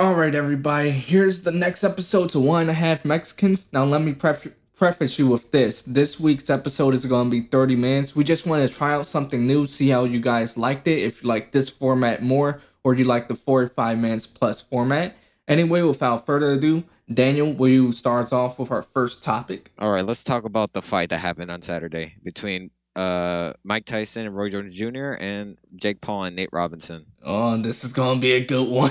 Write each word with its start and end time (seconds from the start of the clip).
All 0.00 0.14
right, 0.14 0.32
everybody. 0.32 0.90
Here's 0.90 1.42
the 1.42 1.50
next 1.50 1.82
episode 1.82 2.30
to 2.30 2.38
One 2.38 2.60
and 2.60 2.70
a 2.70 2.74
Half 2.74 3.04
Mexicans. 3.04 3.66
Now, 3.72 3.82
let 3.84 4.00
me 4.00 4.12
pref- 4.12 4.46
preface 4.72 5.18
you 5.18 5.26
with 5.26 5.50
this. 5.50 5.82
This 5.82 6.20
week's 6.20 6.48
episode 6.48 6.94
is 6.94 7.04
going 7.04 7.26
to 7.26 7.30
be 7.32 7.48
30 7.48 7.74
minutes. 7.74 8.14
We 8.14 8.22
just 8.22 8.46
want 8.46 8.64
to 8.64 8.72
try 8.72 8.94
out 8.94 9.08
something 9.08 9.44
new, 9.44 9.66
see 9.66 9.88
how 9.88 10.04
you 10.04 10.20
guys 10.20 10.56
liked 10.56 10.86
it. 10.86 11.00
If 11.00 11.24
you 11.24 11.28
like 11.28 11.50
this 11.50 11.68
format 11.68 12.22
more, 12.22 12.60
or 12.84 12.94
you 12.94 13.02
like 13.02 13.26
the 13.26 13.34
45 13.34 13.98
minutes 13.98 14.28
plus 14.28 14.60
format. 14.60 15.16
Anyway, 15.48 15.82
without 15.82 16.24
further 16.24 16.52
ado, 16.52 16.84
Daniel, 17.12 17.52
will 17.52 17.68
you 17.68 17.90
start 17.90 18.32
off 18.32 18.60
with 18.60 18.70
our 18.70 18.82
first 18.82 19.24
topic? 19.24 19.72
All 19.80 19.90
right, 19.90 20.06
let's 20.06 20.22
talk 20.22 20.44
about 20.44 20.74
the 20.74 20.82
fight 20.82 21.10
that 21.10 21.18
happened 21.18 21.50
on 21.50 21.60
Saturday 21.60 22.14
between 22.22 22.70
uh, 22.98 23.52
Mike 23.62 23.84
Tyson 23.84 24.26
and 24.26 24.36
Roy 24.36 24.50
Jones 24.50 24.74
Jr. 24.74 25.12
and 25.12 25.56
Jake 25.76 26.00
Paul 26.00 26.24
and 26.24 26.34
Nate 26.36 26.50
Robinson. 26.52 27.06
Oh, 27.22 27.56
this 27.56 27.84
is 27.84 27.92
gonna 27.92 28.18
be 28.20 28.32
a 28.32 28.44
good 28.44 28.68
one. 28.68 28.90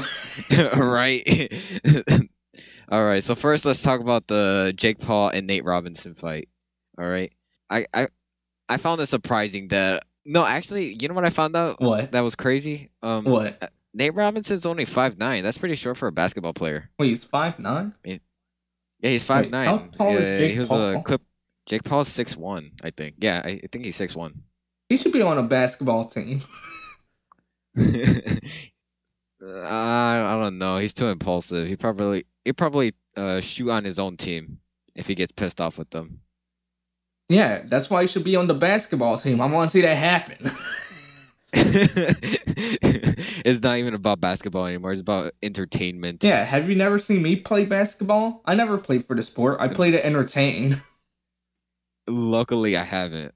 All 0.74 0.82
right. 0.88 1.54
All 2.92 3.06
right. 3.06 3.21
So 3.21 3.36
first, 3.36 3.66
let's 3.66 3.82
talk 3.82 4.00
about 4.00 4.28
the 4.28 4.74
Jake 4.75 5.00
Paul 5.00 5.30
and 5.30 5.46
Nate 5.46 5.66
Robinson 5.66 6.16
fight. 6.16 6.47
All 6.97 7.06
right. 7.07 7.33
I 7.70 7.86
I 7.93 8.07
I 8.70 8.78
found 8.78 9.02
it 9.02 9.07
surprising 9.07 9.68
that 9.70 10.04
no, 10.25 10.46
actually, 10.46 10.97
you 11.02 11.08
know 11.08 11.14
what 11.14 11.25
I 11.25 11.30
found 11.30 11.55
out? 11.55 11.80
What? 11.82 12.11
That 12.11 12.21
was 12.21 12.36
crazy. 12.36 12.89
Um, 13.02 13.24
What? 13.25 13.71
Nate 13.94 14.14
Robinson's 14.14 14.66
only 14.66 14.86
five 14.86 15.18
nine. 15.18 15.44
That's 15.44 15.58
pretty 15.58 15.75
short 15.75 15.97
for 15.97 16.08
a 16.08 16.11
basketball 16.11 16.54
player. 16.54 16.89
Wait, 17.00 17.08
he's 17.10 17.24
five 17.24 17.60
nine. 17.60 17.94
Yeah, 18.05 18.18
he's 19.02 19.24
five 19.24 19.46
Wait, 19.46 19.52
nine. 19.52 19.66
how 19.68 19.78
tall 19.97 20.16
is 20.18 20.25
yeah, 20.25 20.38
Jake 20.38 20.54
he 20.54 20.60
was 20.60 20.68
Paul? 20.69 20.96
a 20.97 21.04
clip. 21.04 21.21
Jake 21.68 21.84
Paul's 21.84 22.07
six 22.07 22.36
one, 22.36 22.71
I 22.82 22.89
think. 22.89 23.16
Yeah, 23.20 23.42
I, 23.44 23.50
I 23.50 23.68
think 23.71 23.86
he's 23.86 23.96
six 23.96 24.16
one. 24.16 24.42
He 24.89 24.98
should 24.98 25.12
be 25.12 25.21
on 25.21 25.38
a 25.38 25.44
basketball 25.44 26.06
team. 26.06 26.42
I, 27.78 28.39
I 29.42 30.39
don't 30.42 30.58
know. 30.58 30.78
He's 30.78 30.94
too 30.94 31.08
impulsive. 31.08 31.68
He 31.68 31.75
probably 31.75 32.25
he 32.45 32.53
probably 32.53 32.94
uh, 33.16 33.42
shoot 33.42 33.70
on 33.70 33.84
his 33.84 34.00
own 34.00 34.17
team 34.17 34.59
if 34.95 35.08
he 35.08 35.16
gets 35.16 35.31
pissed 35.31 35.61
off 35.61 35.78
with 35.78 35.91
them. 35.91 36.22
Yeah, 37.30 37.64
that's 37.66 37.89
why 37.89 38.02
he 38.02 38.08
should 38.08 38.23
be 38.23 38.38
on 38.38 38.47
the 38.47 38.53
basketball 38.53 39.17
team. 39.17 39.41
I 39.41 39.52
want 39.52 39.69
to 39.69 39.73
see 39.73 39.81
that 39.81 39.95
happen. 39.95 40.38
it's 43.44 43.61
not 43.61 43.78
even 43.78 43.94
about 43.94 44.22
basketball 44.22 44.66
anymore. 44.66 44.94
It's 44.94 45.02
about 45.02 45.34
entertainment. 45.44 46.23
yeah, 46.23 46.45
have 46.45 46.69
you 46.69 46.75
never 46.75 46.97
seen 46.97 47.22
me 47.22 47.36
play 47.36 47.66
basketball? 47.66 48.41
I 48.45 48.56
never 48.56 48.78
played 48.78 49.06
for 49.06 49.16
the 49.16 49.22
sport. 49.22 49.58
I 49.59 49.67
played 49.67 49.91
to 49.91 50.06
entertain. 50.06 50.78
Luckily, 52.08 52.77
I 52.77 52.83
haven't. 52.83 53.33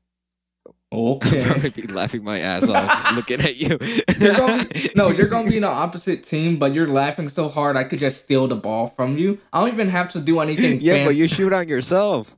Oh. 0.94 1.16
Okay. 1.16 1.42
I'd 1.42 1.48
probably 1.48 1.70
be 1.70 1.88
laughing 1.88 2.24
my 2.24 2.40
ass 2.40 2.68
off 2.68 3.12
looking 3.16 3.40
at 3.40 3.56
you. 3.56 3.78
You're 4.20 4.36
gonna 4.36 4.66
be, 4.66 4.90
no, 4.96 5.10
you're 5.10 5.28
gonna 5.28 5.50
be 5.50 5.56
in 5.56 5.62
the 5.62 5.68
opposite 5.86 6.24
team, 6.26 6.58
but 6.58 6.74
you're 6.74 6.88
laughing 6.88 7.30
so 7.30 7.48
hard 7.48 7.78
I 7.78 7.86
could 7.86 8.00
just 8.00 8.24
steal 8.26 8.48
the 8.48 8.58
ball 8.58 8.88
from 8.88 9.18
you. 9.18 9.40
I 9.54 9.62
don't 9.62 9.74
even 9.74 9.88
have 9.88 10.10
to 10.10 10.20
do 10.20 10.40
anything. 10.42 10.82
yeah, 10.82 11.06
but 11.06 11.16
you 11.16 11.28
shoot 11.28 11.54
on 11.54 11.68
yourself. 11.68 12.38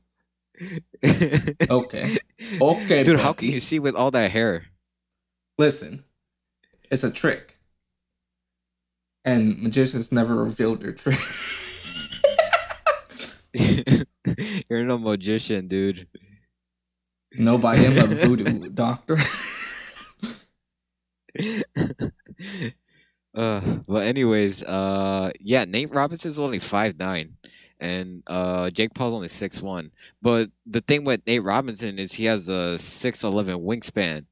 Okay, 1.68 2.16
okay, 2.60 3.02
Dude, 3.02 3.18
how 3.18 3.32
can 3.32 3.48
you 3.50 3.58
see 3.60 3.78
with 3.80 3.94
all 3.96 4.10
that 4.12 4.30
hair? 4.30 4.66
listen? 5.58 6.04
It's 6.90 7.02
a 7.02 7.10
trick, 7.10 7.58
and 9.24 9.60
magicians 9.60 10.12
never 10.12 10.34
revealed 10.36 10.80
their 10.80 10.92
trick. 10.92 11.18
You're 14.70 14.84
no 14.84 14.98
magician, 14.98 15.68
dude. 15.68 16.06
Nobody 17.36 17.86
am 17.86 17.98
a 17.98 18.06
voodoo 18.26 18.68
doctor. 18.70 19.16
uh, 23.34 23.60
but 23.88 24.06
anyways, 24.06 24.62
uh, 24.62 25.30
yeah, 25.40 25.64
Nate 25.64 25.92
Robinson's 25.92 26.38
only 26.38 26.60
five 26.60 26.98
nine, 26.98 27.36
and 27.80 28.22
uh, 28.26 28.70
Jake 28.70 28.94
Paul's 28.94 29.14
only 29.14 29.28
six 29.28 29.60
one. 29.60 29.90
But 30.22 30.50
the 30.66 30.80
thing 30.80 31.04
with 31.04 31.26
Nate 31.26 31.42
Robinson 31.42 31.98
is 31.98 32.12
he 32.12 32.26
has 32.26 32.48
a 32.48 32.78
six 32.78 33.24
eleven 33.24 33.58
wingspan. 33.60 34.26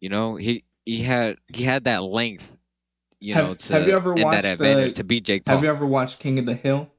You 0.00 0.08
know, 0.08 0.36
he 0.36 0.64
he 0.84 1.02
had 1.02 1.36
he 1.48 1.62
had 1.62 1.84
that 1.84 2.02
length. 2.02 2.56
You 3.20 3.34
Have- 3.34 3.48
know, 3.48 3.54
to, 3.54 3.72
have 3.72 3.86
you 3.86 3.94
ever 3.94 4.14
watched, 4.14 4.42
that 4.42 4.44
advantage 4.44 4.92
uh, 4.92 4.96
to 4.96 5.04
beat 5.04 5.24
Jake 5.24 5.44
Paul? 5.44 5.56
have 5.56 5.64
you 5.64 5.70
ever 5.70 5.86
watched 5.86 6.20
King 6.20 6.38
of 6.38 6.46
the 6.46 6.54
Hill? 6.54 6.90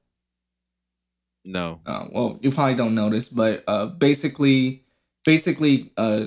No. 1.45 1.79
uh, 1.85 2.05
well, 2.11 2.39
you 2.41 2.51
probably 2.51 2.75
don't 2.75 2.95
know 2.95 3.09
this, 3.09 3.27
but 3.27 3.63
uh, 3.67 3.87
basically, 3.87 4.83
basically, 5.25 5.91
uh, 5.97 6.25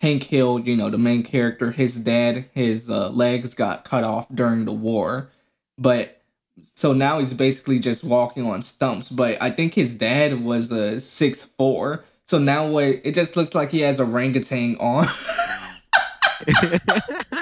Hank 0.00 0.22
Hill, 0.22 0.60
you 0.60 0.76
know, 0.76 0.90
the 0.90 0.98
main 0.98 1.22
character, 1.22 1.70
his 1.70 1.96
dad, 1.96 2.46
his 2.54 2.88
uh, 2.88 3.10
legs 3.10 3.54
got 3.54 3.84
cut 3.84 4.04
off 4.04 4.28
during 4.32 4.64
the 4.64 4.72
war, 4.72 5.30
but 5.76 6.22
so 6.74 6.92
now 6.92 7.18
he's 7.18 7.34
basically 7.34 7.78
just 7.78 8.04
walking 8.04 8.46
on 8.46 8.62
stumps. 8.62 9.08
But 9.08 9.40
I 9.40 9.50
think 9.50 9.74
his 9.74 9.96
dad 9.96 10.42
was 10.42 10.72
a 10.72 10.96
uh, 10.96 10.98
six 10.98 11.42
four, 11.42 12.04
so 12.26 12.38
now 12.38 12.68
what? 12.68 12.84
It 12.84 13.14
just 13.14 13.36
looks 13.36 13.54
like 13.54 13.70
he 13.70 13.80
has 13.80 14.00
orangutan 14.00 14.76
on. 14.78 15.06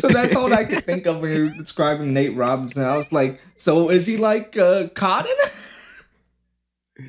so 0.00 0.08
that's 0.08 0.34
all 0.34 0.52
I 0.52 0.64
could 0.64 0.84
think 0.84 1.06
of 1.06 1.20
when 1.20 1.32
you're 1.32 1.48
describing 1.48 2.12
Nate 2.12 2.36
Robinson. 2.36 2.84
I 2.84 2.96
was 2.96 3.12
like, 3.12 3.40
so 3.56 3.90
is 3.90 4.06
he 4.06 4.16
like 4.16 4.56
uh, 4.56 4.88
Cotton? 4.88 5.34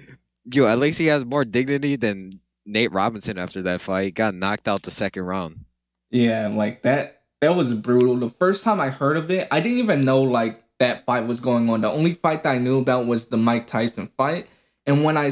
Yo, 0.52 0.66
at 0.66 0.80
least 0.80 0.98
he 1.00 1.08
has 1.08 1.26
more 1.26 1.46
dignity 1.46 1.96
than 1.96 2.40
Nate 2.66 2.92
Robinson 2.92 3.38
after 3.38 3.62
that 3.64 3.82
fight. 3.82 4.16
Got 4.16 4.36
knocked 4.36 4.68
out 4.68 4.84
the 4.84 4.92
second 4.92 5.24
round. 5.24 5.66
Yeah, 6.12 6.48
like 6.48 6.82
that 6.84 7.22
that 7.42 7.56
was 7.56 7.74
brutal. 7.74 8.16
The 8.16 8.30
first 8.30 8.64
time 8.64 8.80
I 8.80 8.90
heard 8.90 9.18
of 9.18 9.30
it, 9.32 9.48
I 9.52 9.60
didn't 9.60 9.80
even 9.80 10.06
know 10.06 10.22
like 10.22 10.64
that 10.80 11.06
fight 11.06 11.28
was 11.28 11.40
going 11.40 11.70
on. 11.70 11.82
The 11.82 11.92
only 11.92 12.14
fight 12.14 12.44
that 12.44 12.52
I 12.52 12.58
knew 12.58 12.80
about 12.80 13.06
was 13.06 13.28
the 13.28 13.38
Mike 13.38 13.68
Tyson 13.68 14.10
fight. 14.18 14.48
And 14.86 15.04
when 15.04 15.18
I 15.18 15.32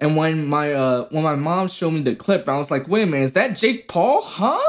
and 0.00 0.16
when 0.16 0.46
my 0.46 0.72
uh 0.72 1.06
when 1.10 1.22
my 1.22 1.36
mom 1.36 1.68
showed 1.68 1.92
me 1.92 2.00
the 2.00 2.14
clip, 2.14 2.48
I 2.48 2.58
was 2.58 2.70
like, 2.70 2.88
"Wait 2.88 3.02
a 3.02 3.06
minute, 3.06 3.24
is 3.24 3.32
that 3.34 3.56
Jake 3.56 3.88
Paul? 3.88 4.22
Huh?" 4.22 4.58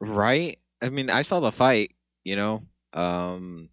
Right? 0.00 0.60
I 0.82 0.90
mean, 0.90 1.10
I 1.10 1.22
saw 1.22 1.40
the 1.40 1.52
fight, 1.52 1.92
you 2.24 2.36
know. 2.36 2.62
Um 2.92 3.68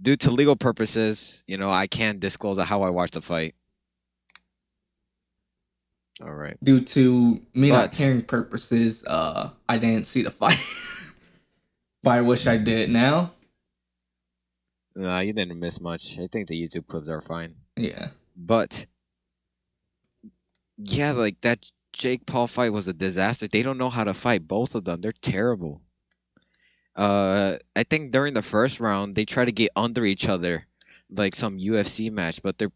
due 0.00 0.16
to 0.16 0.30
legal 0.30 0.54
purposes, 0.56 1.42
you 1.46 1.56
know, 1.58 1.70
I 1.70 1.86
can't 1.86 2.20
disclose 2.20 2.58
how 2.58 2.82
I 2.82 2.90
watched 2.90 3.14
the 3.14 3.22
fight. 3.22 3.54
All 6.22 6.32
right. 6.34 6.56
Due 6.62 6.80
to 6.80 7.40
me 7.54 7.70
not 7.70 7.90
But- 7.90 7.92
caring 7.98 8.22
purposes, 8.22 9.04
uh 9.06 9.50
I 9.68 9.78
didn't 9.78 10.06
see 10.06 10.22
the 10.22 10.30
fight. 10.30 10.58
but 12.02 12.10
I 12.10 12.20
wish 12.22 12.46
I 12.46 12.56
did 12.56 12.90
now. 12.90 13.32
Nah, 14.96 15.20
you 15.20 15.32
didn't 15.32 15.60
miss 15.60 15.80
much. 15.80 16.18
I 16.18 16.26
think 16.26 16.48
the 16.48 16.60
YouTube 16.60 16.88
clips 16.88 17.08
are 17.08 17.20
fine. 17.22 17.54
Yeah. 17.76 18.08
But 18.36 18.86
yeah, 20.76 21.12
like 21.12 21.40
that 21.42 21.70
Jake 21.92 22.26
Paul 22.26 22.46
fight 22.48 22.72
was 22.72 22.88
a 22.88 22.92
disaster. 22.92 23.46
They 23.46 23.62
don't 23.62 23.78
know 23.78 23.90
how 23.90 24.04
to 24.04 24.14
fight 24.14 24.48
both 24.48 24.74
of 24.74 24.84
them. 24.84 25.00
They're 25.00 25.12
terrible. 25.12 25.82
Uh 26.98 27.56
I 27.76 27.84
think 27.84 28.10
during 28.10 28.34
the 28.34 28.42
first 28.42 28.80
round 28.80 29.14
they 29.14 29.24
try 29.24 29.44
to 29.46 29.52
get 29.52 29.70
under 29.76 30.04
each 30.04 30.28
other 30.28 30.66
like 31.08 31.34
some 31.36 31.58
UFC 31.58 32.10
match, 32.10 32.42
but 32.42 32.58
they're 32.58 32.72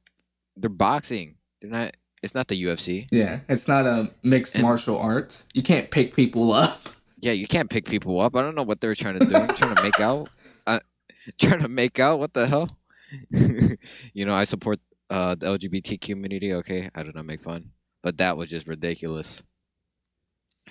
they're 0.56 0.71
boxing. 0.71 1.34
They're 1.60 1.71
not 1.71 1.97
it's 2.22 2.34
not 2.34 2.47
the 2.47 2.62
UFC. 2.65 3.09
Yeah. 3.11 3.41
It's 3.49 3.66
not 3.66 3.84
a 3.84 4.12
mixed 4.22 4.55
And- 4.55 4.62
martial 4.62 4.97
arts. 4.97 5.44
You 5.55 5.62
can't 5.65 5.91
pick 5.91 6.15
people 6.16 6.53
up. 6.53 6.88
Yeah, 7.22 7.31
you 7.31 7.47
can't 7.47 7.71
pick 7.71 7.84
people 7.87 8.19
up. 8.21 8.34
I 8.34 8.43
don't 8.43 8.56
know 8.56 8.65
what 8.65 8.81
they're 8.81 8.97
trying 8.97 9.16
to 9.16 9.25
do. 9.25 9.31
trying 9.55 9.77
to 9.77 9.82
make 9.82 10.00
out. 10.00 10.28
Uh, 10.66 10.81
trying 11.38 11.61
to 11.61 11.69
make 11.69 12.00
out. 12.00 12.19
What 12.19 12.34
the 12.34 12.49
hell? 12.49 12.66
you 13.31 14.25
know, 14.27 14.34
I 14.34 14.43
support 14.44 14.81
uh, 15.11 15.34
the 15.37 15.47
LGBT 15.47 16.00
community. 16.00 16.53
Okay, 16.55 16.91
I 16.94 17.03
do 17.03 17.09
not 17.09 17.16
know, 17.16 17.22
make 17.22 17.43
fun, 17.43 17.71
but 18.03 18.19
that 18.19 18.37
was 18.37 18.50
just 18.50 18.66
ridiculous. 18.66 19.43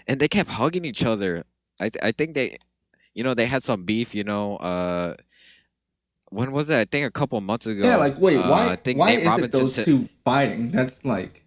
And 0.07 0.19
they 0.19 0.27
kept 0.27 0.49
hugging 0.49 0.83
each 0.83 1.05
other. 1.05 1.43
I 1.79 1.87
th- 1.89 2.03
I 2.03 2.11
think 2.11 2.33
they, 2.35 2.57
you 3.13 3.23
know, 3.23 3.33
they 3.33 3.45
had 3.45 3.63
some 3.63 3.83
beef. 3.83 4.13
You 4.15 4.23
know, 4.23 4.57
uh, 4.57 5.15
when 6.29 6.51
was 6.51 6.69
it? 6.69 6.77
I 6.77 6.85
think 6.85 7.05
a 7.07 7.11
couple 7.11 7.39
months 7.41 7.65
ago. 7.65 7.83
Yeah, 7.85 7.97
like 7.97 8.17
wait, 8.19 8.37
uh, 8.37 8.49
why 8.49 8.69
I 8.69 8.75
think 8.75 8.99
why 8.99 9.15
Nate 9.15 9.25
is 9.27 9.39
it 9.39 9.51
those 9.51 9.75
said- 9.75 9.85
two 9.85 10.09
fighting? 10.23 10.71
That's 10.71 11.03
like 11.05 11.43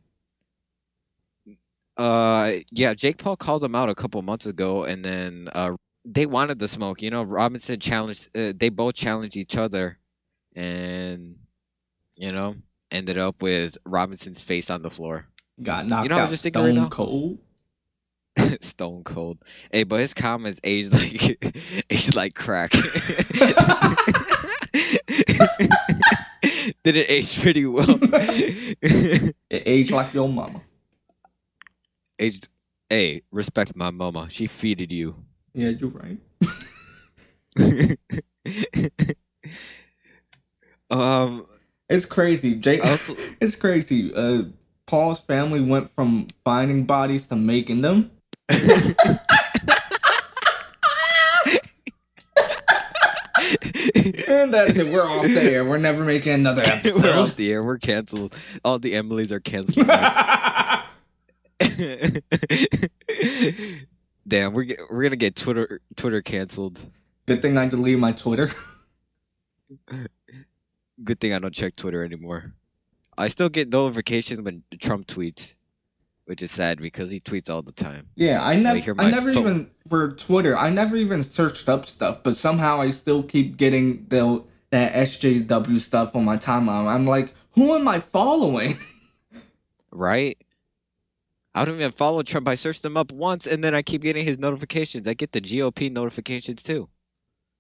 Uh, 1.96 2.55
yeah, 2.72 2.93
Jake 2.94 3.19
Paul 3.19 3.37
called 3.37 3.62
him 3.62 3.75
out 3.75 3.88
a 3.88 3.94
couple 3.94 4.20
months 4.22 4.46
ago, 4.46 4.84
and 4.84 5.05
then 5.05 5.46
uh, 5.55 5.76
they 6.05 6.26
wanted 6.26 6.58
the 6.58 6.69
smoke. 6.69 7.00
You 7.02 7.11
know, 7.11 7.22
Robinson 7.22 7.78
challenged. 7.78 8.37
Uh, 8.37 8.52
they 8.56 8.69
both 8.69 8.94
challenged 8.94 9.37
each 9.37 9.56
other, 9.56 9.99
and 10.56 11.37
you 12.16 12.32
know, 12.32 12.56
ended 12.90 13.16
up 13.19 13.43
with 13.43 13.78
Robinson's 13.87 14.40
face 14.40 14.70
on 14.70 14.82
the 14.82 14.90
floor. 14.90 15.26
got 15.62 15.87
knocked 15.87 16.11
know, 16.11 16.16
I 16.19 16.22
was 16.22 16.28
out 16.28 16.31
just 16.32 16.43
thinking 16.43 16.62
right 16.62 16.72
stone 16.72 16.82
now. 16.84 16.88
cold. 16.88 17.38
Stone 18.60 19.04
cold. 19.04 19.38
Hey, 19.72 19.84
but 19.84 20.00
his 20.00 20.14
comments 20.14 20.60
aged 20.64 20.92
like 20.92 21.56
aged 21.90 22.14
like 22.14 22.34
crack. 22.34 22.70
Did 26.82 26.96
it 26.96 27.10
age 27.10 27.40
pretty 27.40 27.64
well? 27.66 27.98
It 28.02 29.34
aged 29.50 29.92
like 29.92 30.12
your 30.14 30.28
mama. 30.28 30.60
aged. 32.19 32.48
Hey, 32.90 33.22
respect 33.32 33.75
my 33.75 33.90
mama. 33.90 34.28
She 34.31 34.46
feeded 34.46 34.92
you. 34.92 35.16
Yeah, 35.54 35.70
you're 35.70 35.90
right. 35.90 36.19
Um, 40.90 41.46
It's 41.88 42.06
crazy. 42.06 42.56
Jake 42.56 42.84
Also- 42.84 43.14
it's 43.40 43.56
crazy. 43.56 44.12
Uh 44.14 44.44
Paul's 44.87 45.19
family 45.20 45.60
went 45.62 45.90
from 45.94 46.26
finding 46.44 46.84
bodies 46.84 47.26
to 47.28 47.37
making 47.37 47.80
them. 47.80 48.10
And 54.26 54.52
that's 54.52 54.76
it. 54.76 54.93
We're 54.93 55.08
off 55.08 55.25
the 55.25 55.43
air. 55.43 55.64
We're 55.64 55.79
never 55.79 56.05
making 56.05 56.32
another 56.32 56.62
episode. 56.64 57.02
we're 57.17 57.19
off 57.19 57.37
the 57.37 57.52
air. 57.52 57.62
We're 57.62 57.79
canceled. 57.79 58.37
All 58.64 58.79
the 58.79 58.94
Emilys 58.94 59.32
are 59.32 59.41
canceled. 59.41 59.87
Damn, 64.26 64.55
we're 64.55 64.64
ge- 64.64 64.79
we're 64.90 65.02
gonna 65.02 65.17
get 65.17 65.37
Twitter 65.37 65.81
Twitter 65.97 66.23
canceled. 66.23 66.90
Good 67.26 67.43
thing 67.43 67.56
I 67.56 67.69
deleted 67.69 68.00
my 68.00 68.12
Twitter. 68.12 68.50
Good 71.02 71.20
thing 71.20 71.32
I 71.32 71.38
don't 71.38 71.55
check 71.55 71.76
Twitter 71.76 72.05
anymore. 72.05 72.52
I 73.17 73.29
still 73.29 73.49
get 73.49 73.70
notifications 73.70 74.40
when 74.40 74.62
Trump 74.81 75.06
tweets, 75.06 75.55
which 76.26 76.43
is 76.43 76.50
sad 76.50 76.81
because 76.81 77.11
he 77.11 77.21
tweets 77.21 77.50
all 77.50 77.62
the 77.62 77.73
time. 77.73 78.09
Yeah, 78.17 78.43
I 78.43 78.56
never, 78.56 78.94
I 78.99 79.11
never 79.11 79.32
phone. 79.32 79.43
even 79.43 79.71
for 79.88 80.12
Twitter. 80.12 80.56
I 80.56 80.71
never 80.71 80.97
even 80.97 81.23
searched 81.23 81.69
up 81.69 81.87
stuff, 81.87 82.23
but 82.23 82.37
somehow 82.37 82.81
I 82.81 82.91
still 82.91 83.23
keep 83.23 83.56
getting 83.56 84.06
the 84.09 84.43
that 84.71 84.93
SJW 84.94 85.79
stuff 85.79 86.17
on 86.17 86.25
my 86.25 86.37
timeline. 86.37 86.87
I'm 86.87 87.06
like, 87.06 87.32
who 87.53 87.75
am 87.75 87.87
I 87.88 88.00
following? 88.00 88.75
Right? 89.93 90.37
I 91.55 91.65
don't 91.65 91.76
even 91.76 91.93
follow 91.93 92.23
Trump. 92.25 92.49
I 92.49 92.56
searched 92.56 92.85
him 92.85 92.97
up 92.97 93.12
once 93.12 93.47
and 93.47 93.62
then 93.62 93.76
I 93.76 93.82
keep 93.82 94.03
getting 94.03 94.25
his 94.25 94.38
notifications. 94.41 95.06
I 95.06 95.15
get 95.15 95.31
the 95.31 95.41
GOP 95.41 95.88
notifications 95.93 96.65
too. 96.65 96.88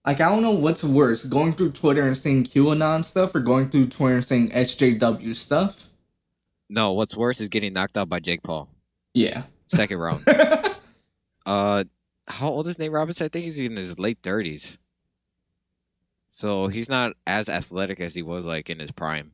like, 0.04 0.20
I 0.20 0.28
don't 0.28 0.42
know 0.42 0.50
what's 0.50 0.82
worse: 0.82 1.24
going 1.24 1.52
through 1.52 1.70
Twitter 1.72 2.02
and 2.02 2.16
seeing 2.16 2.42
QAnon 2.42 3.04
stuff, 3.04 3.34
or 3.36 3.40
going 3.40 3.70
through 3.70 3.86
Twitter 3.86 4.16
and 4.16 4.24
seeing 4.24 4.50
SJW 4.50 5.32
stuff. 5.36 5.88
No, 6.68 6.92
what's 6.92 7.16
worse 7.16 7.40
is 7.40 7.48
getting 7.48 7.72
knocked 7.72 7.96
out 7.96 8.08
by 8.08 8.20
Jake 8.20 8.42
Paul. 8.42 8.68
Yeah. 9.12 9.44
Second 9.68 9.98
round. 9.98 10.24
Uh, 11.46 11.84
how 12.26 12.48
old 12.48 12.66
is 12.66 12.78
Nate 12.78 12.90
Robinson? 12.90 13.26
I 13.26 13.28
think 13.28 13.44
he's 13.44 13.58
in 13.58 13.76
his 13.76 13.98
late 13.98 14.16
thirties. 14.22 14.78
So 16.30 16.68
he's 16.68 16.88
not 16.88 17.12
as 17.26 17.50
athletic 17.50 18.00
as 18.00 18.14
he 18.14 18.22
was 18.22 18.46
like 18.46 18.70
in 18.70 18.78
his 18.78 18.90
prime. 18.92 19.32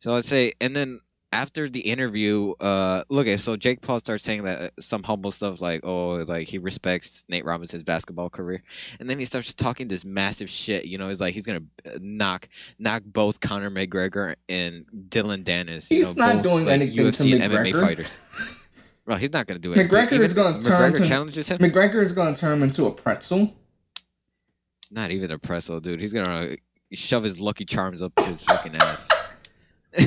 So 0.00 0.14
I'd 0.14 0.26
say, 0.26 0.52
and 0.60 0.76
then 0.76 1.00
after 1.34 1.68
the 1.68 1.80
interview, 1.80 2.52
uh, 2.60 3.02
look 3.10 3.26
at 3.26 3.40
so 3.40 3.56
Jake 3.56 3.80
Paul 3.80 3.98
starts 3.98 4.22
saying 4.22 4.44
that 4.44 4.60
uh, 4.60 4.68
some 4.78 5.02
humble 5.02 5.32
stuff 5.32 5.60
like, 5.60 5.84
oh, 5.84 6.24
like 6.28 6.46
he 6.46 6.58
respects 6.58 7.24
Nate 7.28 7.44
Robinson's 7.44 7.82
basketball 7.82 8.30
career, 8.30 8.62
and 9.00 9.10
then 9.10 9.18
he 9.18 9.24
starts 9.24 9.52
talking 9.52 9.88
this 9.88 10.04
massive 10.04 10.48
shit. 10.48 10.84
You 10.84 10.96
know, 10.96 11.08
he's 11.08 11.20
like 11.20 11.34
he's 11.34 11.44
gonna 11.44 11.64
uh, 11.84 11.98
knock 12.00 12.48
knock 12.78 13.02
both 13.04 13.40
Conor 13.40 13.70
McGregor 13.70 14.36
and 14.48 14.86
Dillon 15.10 15.42
Danis. 15.42 15.90
you 15.90 15.98
He's 16.06 16.16
know, 16.16 16.26
not 16.26 16.34
both, 16.36 16.42
doing 16.44 16.64
like, 16.66 16.74
anything 16.74 17.12
to 17.12 17.22
UFC 17.24 17.32
and 17.42 17.52
MMA 17.52 17.72
McGregor. 17.72 17.80
fighters. 17.80 18.18
Bro, 19.04 19.16
he's 19.16 19.32
not 19.32 19.46
gonna 19.48 19.58
do 19.58 19.72
it. 19.72 19.90
McGregor 19.90 20.20
is 20.20 20.32
gonna 20.32 20.62
turn 20.62 20.92
McGregor 20.92 20.98
to- 20.98 21.08
challenges 21.08 21.48
him. 21.48 21.58
McGregor 21.58 22.00
is 22.00 22.12
going 22.12 22.32
to 22.32 22.40
turn 22.40 22.52
him 22.54 22.62
into 22.62 22.86
a 22.86 22.92
pretzel. 22.92 23.52
Not 24.90 25.10
even 25.10 25.32
a 25.32 25.38
pretzel, 25.38 25.80
dude. 25.80 26.00
He's 26.00 26.12
gonna 26.12 26.56
shove 26.92 27.24
his 27.24 27.40
Lucky 27.40 27.64
Charms 27.64 28.00
up 28.00 28.12
his 28.20 28.44
fucking 28.44 28.76
ass. 28.76 29.08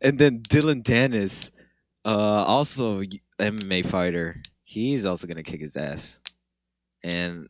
and 0.00 0.18
then 0.18 0.42
Dillon 0.48 0.82
Danis, 0.82 1.50
uh, 2.04 2.44
also 2.46 3.02
MMA 3.38 3.84
fighter. 3.84 4.40
He's 4.62 5.04
also 5.04 5.26
gonna 5.26 5.42
kick 5.42 5.60
his 5.60 5.76
ass, 5.76 6.20
and 7.02 7.48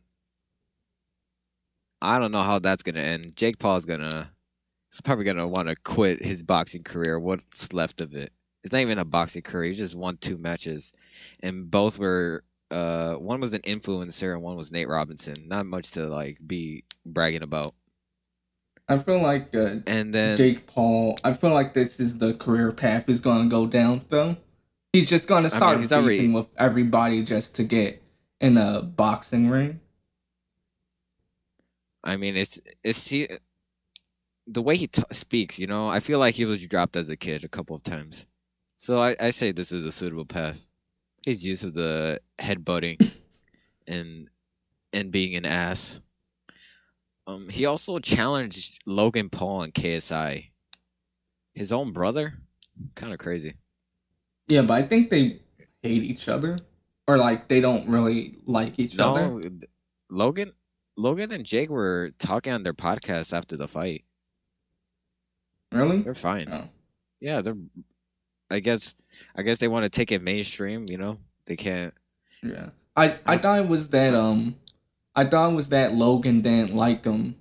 I 2.01 2.17
don't 2.17 2.31
know 2.31 2.41
how 2.41 2.59
that's 2.59 2.81
gonna 2.81 3.01
end. 3.01 3.35
Jake 3.35 3.59
Paul's 3.59 3.85
gonna, 3.85 4.31
he's 4.89 5.01
probably 5.01 5.25
gonna 5.25 5.47
want 5.47 5.67
to 5.67 5.75
quit 5.75 6.25
his 6.25 6.41
boxing 6.41 6.83
career. 6.83 7.19
What's 7.19 7.73
left 7.73 8.01
of 8.01 8.15
it? 8.15 8.31
It's 8.63 8.71
not 8.71 8.81
even 8.81 8.97
a 8.97 9.05
boxing 9.05 9.43
career. 9.43 9.69
He 9.69 9.75
just 9.75 9.95
won 9.95 10.17
two 10.17 10.37
matches, 10.37 10.93
and 11.41 11.69
both 11.69 11.99
were 11.99 12.43
uh 12.71 13.15
one 13.15 13.39
was 13.39 13.53
an 13.53 13.61
influencer 13.61 14.33
and 14.33 14.41
one 14.41 14.55
was 14.55 14.71
Nate 14.71 14.87
Robinson. 14.87 15.47
Not 15.47 15.67
much 15.67 15.91
to 15.91 16.07
like 16.07 16.39
be 16.45 16.85
bragging 17.05 17.43
about. 17.43 17.75
I 18.89 18.97
feel 18.97 19.21
like 19.21 19.55
uh, 19.55 19.75
And 19.87 20.13
then 20.13 20.35
Jake 20.35 20.65
Paul. 20.65 21.17
I 21.23 21.33
feel 21.33 21.51
like 21.51 21.73
this 21.73 21.99
is 21.99 22.17
the 22.17 22.33
career 22.33 22.71
path 22.71 23.05
he's 23.07 23.21
going 23.21 23.43
to 23.43 23.49
go 23.49 23.67
down. 23.67 24.01
Though 24.09 24.35
he's 24.91 25.07
just 25.07 25.27
going 25.27 25.43
to 25.43 25.49
mean, 25.49 25.55
start 25.55 25.79
he's 25.79 25.89
beefing 25.89 26.03
already- 26.03 26.29
with 26.29 26.47
everybody 26.57 27.23
just 27.23 27.55
to 27.57 27.63
get 27.63 28.01
in 28.41 28.57
a 28.57 28.81
boxing 28.81 29.49
ring. 29.49 29.79
I 32.03 32.15
mean 32.15 32.35
it's 32.35 32.59
it's 32.83 32.97
see, 32.97 33.27
the 34.47 34.61
way 34.61 34.75
he 34.77 34.87
t- 34.87 35.03
speaks, 35.11 35.59
you 35.59 35.67
know, 35.67 35.87
I 35.87 35.99
feel 35.99 36.17
like 36.17 36.35
he 36.35 36.45
was 36.45 36.65
dropped 36.65 36.95
as 36.95 37.09
a 37.09 37.17
kid 37.17 37.43
a 37.43 37.49
couple 37.49 37.75
of 37.75 37.83
times. 37.83 38.25
So 38.77 38.99
I, 38.99 39.15
I 39.19 39.29
say 39.31 39.51
this 39.51 39.71
is 39.71 39.85
a 39.85 39.91
suitable 39.91 40.25
path. 40.25 40.67
His 41.25 41.45
use 41.45 41.63
of 41.63 41.73
the 41.73 42.21
headbutting 42.39 43.11
and 43.87 44.29
and 44.93 45.11
being 45.11 45.35
an 45.35 45.45
ass. 45.45 45.99
Um, 47.29 47.49
he 47.49 47.65
also 47.65 47.99
challenged 47.99 48.79
Logan 48.85 49.29
Paul 49.29 49.63
and 49.63 49.73
KSI. 49.73 50.49
His 51.53 51.71
own 51.71 51.91
brother, 51.91 52.35
kind 52.95 53.13
of 53.13 53.19
crazy. 53.19 53.55
Yeah, 54.47 54.61
but 54.63 54.73
I 54.73 54.81
think 54.83 55.09
they 55.09 55.41
hate 55.83 56.03
each 56.03 56.27
other, 56.27 56.57
or 57.07 57.17
like 57.17 57.47
they 57.47 57.59
don't 57.59 57.87
really 57.87 58.37
like 58.45 58.79
each 58.79 58.97
other. 58.97 59.27
No, 59.27 59.41
th- 59.41 59.63
Logan, 60.09 60.53
Logan 60.97 61.31
and 61.31 61.45
Jake 61.45 61.69
were 61.69 62.11
talking 62.17 62.53
on 62.53 62.63
their 62.63 62.73
podcast 62.73 63.33
after 63.33 63.55
the 63.57 63.67
fight. 63.67 64.05
Really? 65.71 66.01
They're 66.01 66.15
fine. 66.15 66.49
No. 66.49 66.69
Yeah, 67.19 67.41
they're. 67.41 67.57
I 68.49 68.59
guess. 68.59 68.95
I 69.35 69.43
guess 69.43 69.57
they 69.59 69.67
want 69.67 69.83
to 69.83 69.89
take 69.89 70.11
it 70.11 70.21
mainstream. 70.23 70.85
You 70.89 70.97
know, 70.97 71.17
they 71.45 71.55
can't. 71.55 71.93
Yeah. 72.41 72.69
I 72.95 73.19
I 73.25 73.37
thought 73.37 73.59
it 73.59 73.67
was 73.67 73.89
that 73.89 74.15
um, 74.15 74.55
I 75.19 75.25
thought 75.25 75.51
it 75.51 75.55
was 75.55 75.67
that 75.67 75.95
Logan 75.95 76.39
didn't 76.39 76.73
like 76.73 77.03
him, 77.03 77.35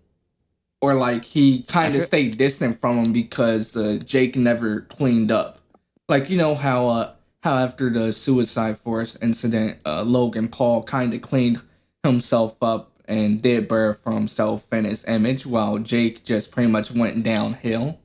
or 0.81 0.95
like 0.95 1.23
he 1.25 1.63
kind 1.63 1.95
of 1.95 2.03
stayed 2.03 2.37
distant 2.37 2.81
from 2.81 2.97
him 2.99 3.13
because 3.13 3.77
uh, 3.77 4.01
Jake 4.05 4.35
never 4.35 4.81
cleaned 4.81 5.31
up. 5.31 5.61
Like 6.09 6.29
you 6.29 6.37
know 6.37 6.57
how 6.57 6.89
uh 6.89 7.13
how 7.45 7.57
after 7.57 7.89
the 7.89 8.13
Suicide 8.13 8.79
Forest 8.79 9.19
incident, 9.23 9.79
uh, 9.87 10.03
Logan 10.03 10.49
Paul 10.49 10.83
kind 10.83 11.15
of 11.15 11.21
cleaned 11.21 11.63
himself 12.03 12.61
up 12.61 12.91
and 13.05 13.41
did 13.41 13.69
better 13.69 13.95
for 13.95 14.11
himself 14.11 14.67
and 14.73 14.85
his 14.85 15.05
image, 15.05 15.47
while 15.47 15.79
Jake 15.79 16.25
just 16.25 16.51
pretty 16.51 16.69
much 16.69 16.91
went 16.91 17.23
downhill. 17.23 18.01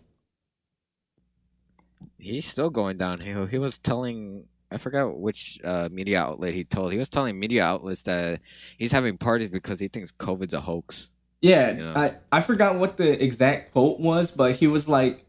He's 2.19 2.45
still 2.45 2.69
going 2.69 2.99
downhill. 2.99 3.47
He 3.47 3.57
was 3.57 3.79
telling. 3.79 4.45
I 4.73 4.77
forgot 4.77 5.19
which 5.19 5.59
uh, 5.63 5.89
media 5.91 6.19
outlet 6.19 6.53
he 6.53 6.63
told. 6.63 6.91
He 6.91 6.97
was 6.97 7.09
telling 7.09 7.39
media 7.39 7.63
outlets 7.63 8.03
that 8.03 8.41
he's 8.77 8.91
having 8.91 9.17
parties 9.17 9.51
because 9.51 9.79
he 9.79 9.87
thinks 9.87 10.11
COVID's 10.11 10.53
a 10.53 10.61
hoax. 10.61 11.11
Yeah, 11.41 11.71
Yeah. 11.71 11.93
I, 12.31 12.37
I 12.37 12.41
forgot 12.41 12.75
what 12.77 12.97
the 12.97 13.21
exact 13.23 13.73
quote 13.73 13.99
was, 13.99 14.31
but 14.31 14.55
he 14.55 14.67
was 14.67 14.87
like, 14.87 15.25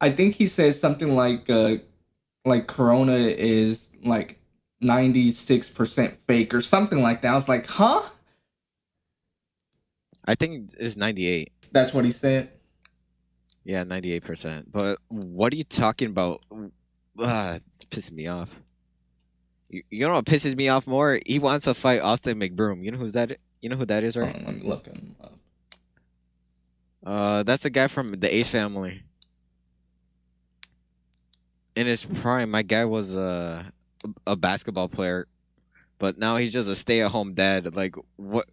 I 0.00 0.10
think 0.10 0.36
he 0.36 0.46
said 0.46 0.74
something 0.74 1.14
like, 1.14 1.50
uh, 1.50 1.78
like 2.44 2.66
Corona 2.68 3.16
is 3.16 3.90
like 4.04 4.40
ninety 4.80 5.30
six 5.30 5.68
percent 5.68 6.16
fake 6.26 6.54
or 6.54 6.60
something 6.60 7.02
like 7.02 7.22
that. 7.22 7.32
I 7.32 7.34
was 7.34 7.48
like, 7.48 7.66
huh? 7.66 8.02
I 10.24 10.34
think 10.34 10.70
it's 10.78 10.96
ninety 10.96 11.26
eight. 11.26 11.52
That's 11.72 11.92
what 11.92 12.04
he 12.04 12.10
said. 12.10 12.50
Yeah, 13.64 13.84
ninety 13.84 14.12
eight 14.12 14.24
percent. 14.24 14.70
But 14.70 14.98
what 15.08 15.52
are 15.52 15.56
you 15.56 15.64
talking 15.64 16.08
about? 16.08 16.40
It's 17.18 17.84
pissing 17.90 18.12
me 18.12 18.28
off. 18.28 18.60
You, 19.70 19.82
you 19.90 20.06
know 20.08 20.14
what 20.14 20.24
pisses 20.24 20.56
me 20.56 20.68
off 20.68 20.86
more? 20.86 21.20
He 21.26 21.38
wants 21.38 21.64
to 21.66 21.74
fight 21.74 22.00
Austin 22.00 22.40
McBroom. 22.40 22.82
You 22.84 22.90
know 22.92 22.98
who's 22.98 23.12
that? 23.12 23.32
You 23.60 23.68
know 23.68 23.76
who 23.76 23.86
that 23.86 24.02
is, 24.04 24.16
right? 24.16 24.34
on, 24.34 24.44
let 24.44 24.54
me 24.56 24.68
look 24.68 24.86
him 24.86 25.16
up. 25.22 25.38
Uh, 27.04 27.42
that's 27.42 27.62
the 27.62 27.70
guy 27.70 27.86
from 27.86 28.08
the 28.12 28.34
Ace 28.34 28.48
family. 28.50 29.02
In 31.76 31.86
his 31.86 32.04
prime, 32.04 32.50
my 32.50 32.62
guy 32.62 32.84
was 32.84 33.14
a 33.14 33.72
a 34.26 34.36
basketball 34.36 34.88
player, 34.88 35.26
but 35.98 36.18
now 36.18 36.36
he's 36.36 36.52
just 36.52 36.68
a 36.68 36.74
stay 36.74 37.02
at 37.02 37.10
home 37.10 37.34
dad. 37.34 37.76
Like, 37.76 37.94
what? 38.16 38.46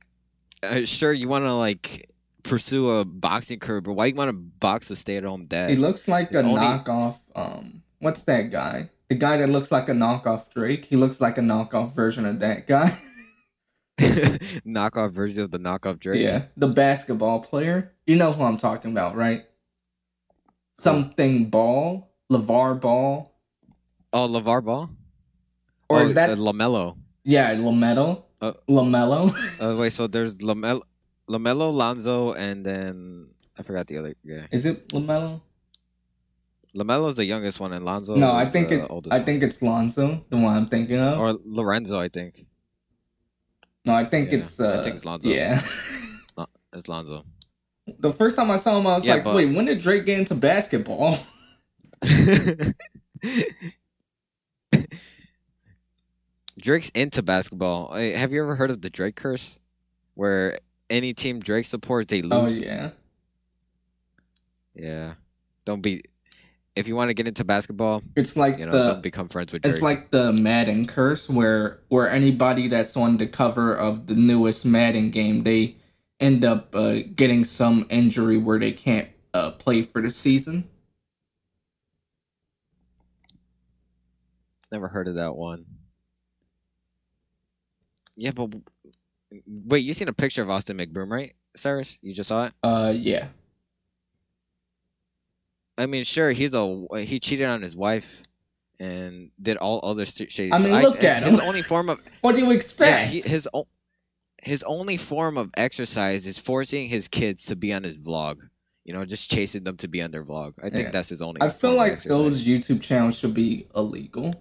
Uh, 0.61 0.85
sure, 0.85 1.11
you 1.11 1.27
want 1.27 1.43
to 1.45 1.53
like 1.53 2.07
pursue 2.43 2.89
a 2.91 3.05
boxing 3.05 3.59
career, 3.59 3.81
but 3.81 3.93
why 3.93 4.05
you 4.05 4.15
want 4.15 4.29
to 4.29 4.37
box 4.37 4.91
a 4.91 4.95
stay 4.95 5.17
at 5.17 5.23
home 5.23 5.45
dad? 5.47 5.71
He 5.71 5.75
looks 5.75 6.07
like 6.07 6.27
It's 6.27 6.37
a 6.37 6.43
only- 6.43 6.59
knockoff. 6.61 7.17
Um, 7.35 7.81
what's 7.99 8.23
that 8.23 8.51
guy? 8.51 8.89
The 9.09 9.15
guy 9.15 9.37
that 9.37 9.49
looks 9.49 9.71
like 9.71 9.87
a 9.89 9.93
knockoff 9.93 10.49
Drake. 10.49 10.85
He 10.85 10.95
looks 10.95 11.21
like 11.21 11.37
a 11.37 11.41
knockoff 11.41 11.93
version 11.93 12.25
of 12.25 12.39
that 12.39 12.67
guy. 12.67 12.97
knockoff 13.99 15.11
version 15.11 15.43
of 15.43 15.51
the 15.51 15.59
knockoff 15.59 15.99
Drake. 15.99 16.21
Yeah, 16.21 16.45
the 16.57 16.67
basketball 16.67 17.39
player. 17.41 17.93
You 18.05 18.15
know 18.15 18.33
who 18.33 18.43
I'm 18.43 18.57
talking 18.57 18.91
about, 18.91 19.15
right? 19.15 19.45
Something 20.79 21.49
Ball, 21.49 22.11
LaVar 22.31 22.81
Ball, 22.81 23.31
Oh, 24.11 24.27
LaVar 24.27 24.63
Ball. 24.63 24.89
or 25.89 25.99
oh, 25.99 26.03
is 26.03 26.13
that 26.15 26.29
uh, 26.31 26.35
Lamelo? 26.35 26.97
yeah 27.23 27.53
Lamelo? 27.55 28.23
Uh, 28.41 28.53
Lamelo. 28.69 29.33
Uh, 29.61 29.75
wait, 29.77 29.93
so 29.93 30.07
there's 30.07 30.37
Lamelo. 30.39 30.81
Lamelo, 31.29 31.73
Lonzo, 31.73 32.33
and 32.33 32.65
then 32.65 33.29
I 33.57 33.63
forgot 33.63 33.87
the 33.87 33.97
other 33.97 34.15
guy. 34.27 34.47
Is 34.51 34.65
it 34.65 34.89
Lamelo? 34.89 35.41
Lamelo's 36.75 37.15
the 37.15 37.25
youngest 37.25 37.59
one, 37.59 37.71
and 37.73 37.85
Lonzo. 37.85 38.15
no, 38.15 38.31
I 38.31 38.43
is 38.43 38.49
think 38.49 38.69
the 38.69 38.83
it. 38.83 38.91
I 39.09 39.17
one. 39.17 39.25
think 39.25 39.43
it's 39.43 39.61
Lonzo, 39.61 40.25
the 40.29 40.37
one 40.37 40.55
I'm 40.57 40.67
thinking 40.67 40.99
of. 40.99 41.19
or 41.19 41.37
Lorenzo. 41.45 41.97
I 41.99 42.09
think 42.09 42.45
no, 43.85 43.93
I 43.93 44.03
think 44.05 44.31
yeah, 44.31 44.39
it's. 44.39 44.59
I 44.59 44.73
Uh, 44.73 44.83
think 44.83 44.95
it's 44.95 45.05
Lonzo. 45.05 45.29
Yeah. 45.29 45.55
it's 46.73 46.87
Lonzo. 46.87 47.23
the 47.99 48.11
first 48.11 48.35
time 48.35 48.49
I 48.51 48.57
saw 48.57 48.79
him, 48.79 48.87
I 48.87 48.95
was 48.95 49.05
Yeah, 49.05 49.15
like, 49.15 49.23
but- 49.23 49.35
"Wait, 49.35 49.55
when 49.55 49.65
did 49.65 49.79
Drake 49.79 50.05
get 50.05 50.19
into 50.19 50.35
basketball?" 50.35 51.17
Drake's 56.61 56.89
into 56.91 57.21
basketball. 57.21 57.93
Have 57.93 58.31
you 58.31 58.41
ever 58.41 58.55
heard 58.55 58.71
of 58.71 58.81
the 58.81 58.89
Drake 58.89 59.15
curse, 59.15 59.59
where 60.13 60.57
any 60.89 61.13
team 61.13 61.39
Drake 61.39 61.65
supports, 61.65 62.07
they 62.07 62.21
lose? 62.21 62.31
oh 62.33 62.41
lose? 62.43 62.57
yeah. 62.57 62.89
yeah. 64.73 65.13
Don't 65.65 65.81
be. 65.81 66.01
If 66.75 66.89
you 66.89 66.95
want 66.95 67.09
to 67.09 67.13
get 67.13 67.27
into 67.27 67.45
basketball, 67.45 68.03
It's 68.17 68.35
like 68.35 68.59
you 68.59 68.65
know, 68.65 68.89
the 68.89 68.95
become 68.95 69.29
friends 69.29 69.53
with 69.53 69.61
Drake. 69.61 69.73
It's 69.73 69.81
like 69.81 70.11
the 70.11 70.33
Madden 70.33 70.85
curse, 70.87 71.29
where 71.29 71.79
where 71.87 72.09
anybody 72.09 72.67
that's 72.67 72.97
on 72.97 73.17
the 73.17 73.27
cover 73.27 73.73
of 73.73 74.07
the 74.07 74.15
newest 74.15 74.65
Madden 74.65 75.09
game, 75.09 75.43
they 75.43 75.77
end 76.19 76.43
up 76.43 76.75
uh, 76.75 76.99
getting 77.15 77.45
some 77.45 77.85
injury 77.89 78.37
where 78.37 78.59
they 78.59 78.73
can't 78.73 79.07
uh, 79.33 79.51
play 79.51 79.83
for 79.83 80.01
the 80.01 80.09
season. 80.09 80.67
Never 84.71 84.89
heard 84.89 85.07
of 85.07 85.15
that 85.15 85.35
one. 85.35 85.65
Yeah, 88.17 88.31
but 88.31 88.49
wait, 89.47 89.79
you 89.79 89.93
seen 89.93 90.07
a 90.07 90.13
picture 90.13 90.41
of 90.41 90.49
Austin 90.49 90.77
McBroom, 90.77 91.09
right, 91.09 91.33
Cyrus? 91.55 91.99
You 92.01 92.13
just 92.13 92.29
saw 92.29 92.45
it. 92.47 92.53
Uh, 92.63 92.93
yeah. 92.95 93.27
I 95.77 95.85
mean, 95.87 96.03
sure, 96.03 96.31
he's 96.31 96.53
a 96.53 96.85
he 96.99 97.19
cheated 97.19 97.47
on 97.47 97.61
his 97.61 97.75
wife 97.75 98.21
and 98.79 99.31
did 99.41 99.57
all 99.57 99.79
other 99.83 100.05
shady. 100.05 100.51
I 100.53 100.59
mean, 100.59 100.69
stuff. 100.69 100.83
look 100.83 101.03
at 101.03 101.23
his 101.23 101.35
him. 101.35 101.41
only 101.41 101.61
form 101.61 101.89
of 101.89 101.99
What 102.21 102.33
do 102.33 102.39
you 102.39 102.47
yeah, 102.47 102.53
expect? 102.53 103.11
he, 103.11 103.21
his 103.21 103.47
o- 103.53 103.67
his 104.41 104.63
only 104.63 104.97
form 104.97 105.37
of 105.37 105.49
exercise 105.57 106.25
is 106.25 106.37
forcing 106.37 106.87
his 106.89 107.07
kids 107.07 107.45
to 107.47 107.55
be 107.55 107.73
on 107.73 107.83
his 107.83 107.97
vlog. 107.97 108.37
You 108.83 108.93
know, 108.93 109.03
just 109.03 109.31
chasing 109.31 109.63
them 109.63 109.77
to 109.77 109.87
be 109.87 110.01
on 110.03 110.11
their 110.11 110.23
vlog. 110.23 110.53
I 110.59 110.69
think 110.69 110.85
Yeah. 110.85 110.91
that's 110.91 111.09
his 111.09 111.21
only. 111.21 111.41
I 111.41 111.49
feel 111.49 111.73
like 111.73 112.03
those 112.03 112.45
YouTube 112.45 112.81
channels 112.81 113.17
should 113.17 113.33
be 113.33 113.67
illegal 113.75 114.33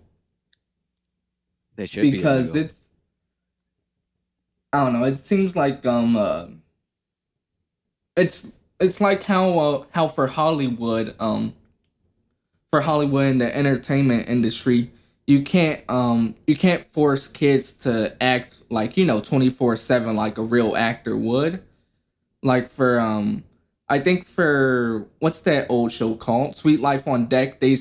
they 1.77 1.87
should 1.87 2.03
because 2.03 2.51
illegal. 2.51 2.67
it's. 2.71 2.91
I 4.73 4.85
don't 4.85 4.93
know. 4.93 5.05
It 5.05 5.17
seems 5.17 5.57
like 5.57 5.85
um. 5.87 6.17
Uh, 6.17 6.47
it's 8.17 8.53
it's 8.81 9.01
like 9.01 9.23
how 9.23 9.59
uh, 9.59 9.85
how 9.93 10.09
for 10.09 10.27
Hollywood 10.27 11.15
um. 11.19 11.55
For 12.71 12.81
Hollywood 12.81 13.27
and 13.27 13.41
the 13.41 13.57
entertainment 13.57 14.29
industry, 14.29 14.91
you 15.27 15.43
can't 15.43 15.81
um 15.89 16.35
you 16.47 16.57
can't 16.57 16.85
force 16.93 17.29
kids 17.29 17.73
to 17.73 18.17
act 18.21 18.63
like 18.69 18.97
you 18.97 19.05
know 19.05 19.21
twenty 19.21 19.49
four 19.49 19.77
seven 19.77 20.17
like 20.17 20.39
a 20.39 20.43
real 20.43 20.77
actor 20.77 21.17
would. 21.17 21.63
Like 22.43 22.69
for 22.69 22.99
um, 22.99 23.45
I 23.89 24.01
think 24.01 24.27
for 24.27 25.07
what's 25.21 25.41
that 25.43 25.67
old 25.69 25.93
show 25.93 26.15
called? 26.15 26.57
Suite 26.57 26.81
Life 26.81 27.07
on 27.07 27.27
Deck. 27.27 27.61
They 27.61 27.77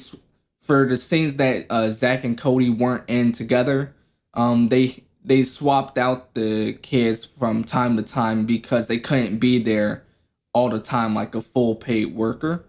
for 0.61 0.87
the 0.87 0.95
scenes 0.95 1.35
that 1.37 1.65
uh, 1.69 1.89
Zach 1.89 2.23
and 2.23 2.37
Cody 2.37 2.69
weren't 2.69 3.03
in 3.09 3.31
together, 3.31 3.93
um, 4.33 4.69
they 4.69 5.03
they 5.25 5.43
swapped 5.43 5.97
out 5.97 6.35
the 6.35 6.73
kids 6.73 7.25
from 7.25 7.63
time 7.63 7.97
to 7.97 8.03
time 8.03 8.45
because 8.45 8.87
they 8.87 8.99
couldn't 8.99 9.39
be 9.39 9.57
there 9.57 10.03
all 10.53 10.69
the 10.69 10.79
time 10.79 11.13
like 11.15 11.35
a 11.35 11.41
full 11.41 11.75
paid 11.75 12.15
worker 12.15 12.65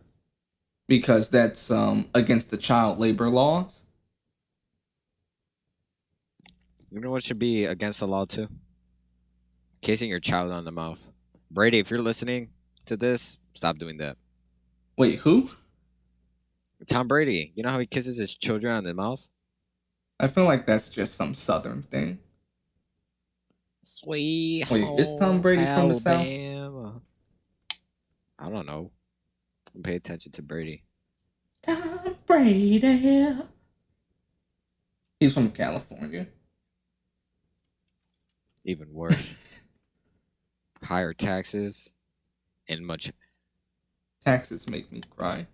because 0.89 1.31
that's 1.31 1.71
um 1.71 2.09
against 2.15 2.51
the 2.51 2.57
child 2.57 2.99
labor 2.99 3.29
laws. 3.29 3.85
You 6.91 7.01
know 7.01 7.11
what 7.11 7.23
should 7.23 7.39
be 7.39 7.65
against 7.65 8.01
the 8.01 8.07
law 8.07 8.25
too? 8.25 8.49
Kissing 9.83 10.09
your 10.09 10.21
child 10.21 10.53
on 10.53 10.65
the 10.65 10.73
mouth. 10.73 11.13
Brady, 11.51 11.79
if 11.79 11.91
you're 11.91 12.01
listening 12.01 12.51
to 12.87 12.97
this, 12.97 13.39
stop 13.53 13.79
doing 13.79 13.99
that. 13.99 14.17
Wait, 14.97 15.19
who? 15.19 15.51
Tom 16.87 17.09
Brady, 17.09 17.53
you 17.55 17.63
know 17.63 17.71
how 17.71 17.79
he 17.79 17.87
kisses 17.87 18.17
his 18.17 18.35
children 18.35 18.75
on 18.75 18.85
the 18.85 18.95
mouth? 18.95 19.29
I 20.21 20.29
feel 20.29 20.45
like 20.45 20.67
that's 20.67 20.89
just 20.89 21.15
some 21.15 21.35
southern 21.35 21.83
thing. 21.83 22.19
Sweet. 23.85 24.71
Wait, 24.71 24.99
is 24.99 25.09
Tom 25.19 25.29
home 25.29 25.41
Brady 25.43 25.65
from 25.65 25.89
the 25.89 25.95
South? 25.95 26.27
Alabama. 28.39 28.39
I 28.39 28.51
don't 28.57 28.67
know. 28.67 28.91
Pay 29.83 29.97
attention 29.97 30.33
to 30.33 30.43
Brady. 30.43 30.85
Tom 31.63 32.17
Brady. 32.27 33.37
He's 35.21 35.35
from 35.35 35.51
California. 35.51 36.27
Even 38.65 38.93
worse. 38.93 39.61
Higher 40.85 41.13
taxes 41.15 41.93
and 42.69 42.87
much 42.87 43.11
Taxes 44.25 44.67
make 44.69 44.91
me 44.91 45.03
cry. 45.15 45.47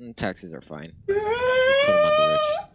mm, 0.00 0.16
taxes 0.16 0.52
are 0.52 0.60
fine. 0.60 0.92
put 1.06 1.16
'em 1.16 1.24
on 1.24 2.10
the 2.10 2.28
rich. 2.32 2.68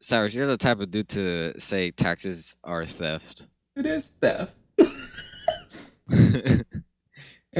Cyrus, 0.00 0.34
you're 0.34 0.46
the 0.46 0.58
type 0.58 0.80
of 0.80 0.90
dude 0.90 1.08
to 1.10 1.58
say 1.58 1.90
taxes 1.90 2.56
are 2.62 2.84
theft. 2.84 3.48
It 3.74 3.86
is 3.86 4.08
theft. 4.08 4.54
It 6.10 6.64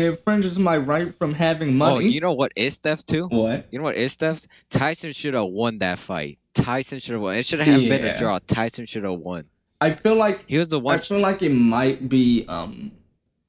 infringes 0.04 0.58
my 0.58 0.76
right 0.76 1.14
from 1.14 1.32
having 1.32 1.74
money. 1.74 1.94
oh, 1.94 1.98
you 2.00 2.20
know 2.20 2.34
what 2.34 2.52
is 2.54 2.76
theft 2.76 3.06
too? 3.06 3.28
what? 3.28 3.66
You 3.70 3.78
know 3.78 3.84
what 3.84 3.96
is 3.96 4.14
theft? 4.14 4.46
Tyson 4.68 5.12
should 5.12 5.32
have 5.32 5.46
won 5.46 5.78
that 5.78 5.98
fight. 5.98 6.38
Tyson 6.52 6.98
should 6.98 7.12
have 7.14 7.22
won. 7.22 7.36
It 7.36 7.46
should 7.46 7.60
have 7.60 7.80
been 7.80 8.04
a 8.04 8.16
draw. 8.16 8.38
Tyson 8.46 8.84
should 8.84 9.04
have 9.04 9.18
won. 9.18 9.44
I 9.80 9.92
feel 9.92 10.14
like 10.16 10.44
He 10.46 10.58
was 10.58 10.68
the 10.68 10.78
one. 10.80 10.94
I 10.94 10.98
feel 10.98 11.18
like 11.18 11.40
it 11.42 11.50
might 11.50 12.08
be 12.10 12.44
um 12.46 12.92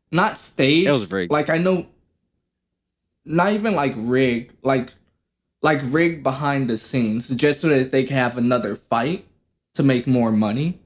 not 0.09 0.37
staged. 0.37 0.87
It 0.87 0.91
was 0.93 1.11
rigged. 1.11 1.31
Like 1.31 1.49
I 1.49 1.57
know 1.57 1.87
not 3.25 3.51
even 3.51 3.75
like 3.75 3.93
rigged, 3.97 4.53
like 4.63 4.93
like 5.61 5.81
rigged 5.83 6.23
behind 6.23 6.69
the 6.69 6.77
scenes 6.77 7.27
just 7.29 7.59
so 7.59 7.67
that 7.67 7.91
they 7.91 8.05
can 8.05 8.15
have 8.15 8.37
another 8.37 8.75
fight 8.75 9.25
to 9.73 9.83
make 9.83 10.07
more 10.07 10.31
money. 10.31 10.79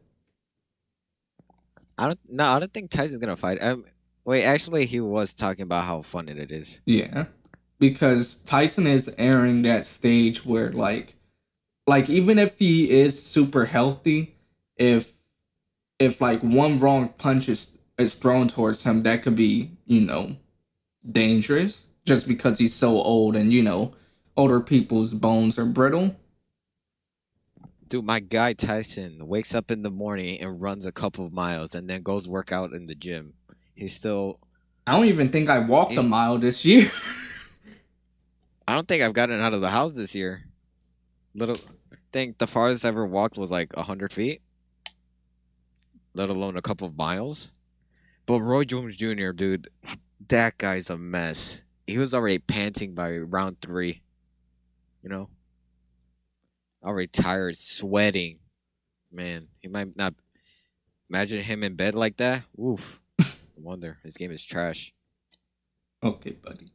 I 2.00 2.08
don't. 2.08 2.20
No, 2.28 2.48
I 2.48 2.60
don't 2.60 2.74
think 2.74 2.90
Tyson's 2.90 3.20
gonna 3.20 3.38
fight. 3.38 3.62
Um, 3.62 3.86
wait, 4.26 4.44
actually, 4.44 4.86
he 4.86 5.00
was 5.00 5.34
talking 5.34 5.64
about 5.64 5.86
how 5.86 6.02
fun 6.02 6.30
it 6.30 6.52
is. 6.52 6.82
Yeah. 6.86 7.26
Because 7.80 8.36
Tyson 8.36 8.86
is 8.86 9.14
airing 9.18 9.64
that 9.64 9.86
stage 9.86 10.46
where 10.46 10.72
like 10.72 11.16
like 11.88 12.10
even 12.10 12.38
if 12.38 12.58
he 12.60 12.92
is 12.92 13.22
super 13.22 13.66
healthy, 13.66 14.36
if 14.78 15.14
if 16.00 16.22
like 16.22 16.42
one 16.42 16.80
wrong 16.80 17.10
punch 17.18 17.48
is, 17.50 17.78
is 17.98 18.16
thrown 18.16 18.48
towards 18.48 18.84
him, 18.84 19.04
that 19.04 19.24
could 19.24 19.36
be, 19.36 19.72
you 19.86 20.02
know, 20.02 20.36
dangerous 21.10 21.86
just 22.06 22.28
because 22.28 22.58
he's 22.58 22.74
so 22.74 23.02
old 23.02 23.36
and 23.36 23.54
you 23.54 23.62
know, 23.62 23.94
older 24.36 24.60
people's 24.60 25.14
bones 25.14 25.60
are 25.60 25.66
brittle. 25.66 26.16
Dude, 27.88 28.06
my 28.06 28.22
guy 28.22 28.54
Tyson 28.54 29.28
wakes 29.28 29.54
up 29.54 29.70
in 29.70 29.82
the 29.82 29.92
morning 29.92 30.40
and 30.40 30.62
runs 30.62 30.86
a 30.86 30.94
couple 30.94 31.26
of 31.26 31.34
miles, 31.34 31.76
and 31.76 31.90
then 31.90 32.04
goes 32.04 32.26
work 32.26 32.52
out 32.52 32.72
in 32.72 32.86
the 32.86 32.96
gym. 32.96 33.34
He's 33.82 33.96
still. 33.96 34.40
I 34.86 34.92
don't 34.92 35.08
even 35.08 35.28
think 35.28 35.50
I 35.50 35.58
walked 35.58 35.98
a 35.98 36.04
mile 36.04 36.38
this 36.38 36.64
year. 36.64 36.88
I 38.68 38.76
don't 38.76 38.88
think 38.88 39.02
I've 39.02 39.16
gotten 39.16 39.42
out 39.42 39.56
of 39.56 39.62
the 39.62 39.72
house 39.72 39.94
this 39.94 40.14
year. 40.14 40.44
Little, 41.34 41.56
think 42.14 42.38
the 42.38 42.46
farthest 42.46 42.86
I 42.86 42.90
ever 42.90 43.08
walked 43.08 43.40
was 43.40 43.50
like 43.50 43.76
hundred 43.76 44.14
feet. 44.14 44.44
Let 46.14 46.30
alone 46.30 46.58
a 46.58 46.62
couple 46.62 46.86
of 46.86 46.96
miles. 46.96 47.54
But 48.28 48.42
Roy 48.42 48.66
Jones 48.66 48.96
Jr., 48.96 49.32
dude, 49.32 49.68
that 50.28 50.60
guy's 50.60 50.92
a 50.92 50.98
mess. 50.98 51.64
He 51.88 51.98
was 51.98 52.14
already 52.14 52.38
panting 52.38 52.94
by 52.94 53.18
round 53.18 53.62
three. 53.64 54.04
You 55.02 55.10
know, 55.10 55.30
already 56.84 57.08
tired, 57.08 57.58
sweating. 57.58 58.38
Man, 59.12 59.48
he 59.60 59.70
might 59.70 59.98
not. 59.98 60.14
Imagine 61.10 61.42
him 61.42 61.64
in 61.64 61.74
bed 61.74 61.96
like 61.96 62.18
that. 62.18 62.44
Oof. 62.60 63.01
Wonder 63.64 63.98
his 64.04 64.16
game 64.18 64.32
is 64.32 64.44
trash. 64.44 64.94
okay, 66.04 66.32
buddy. 66.32 66.68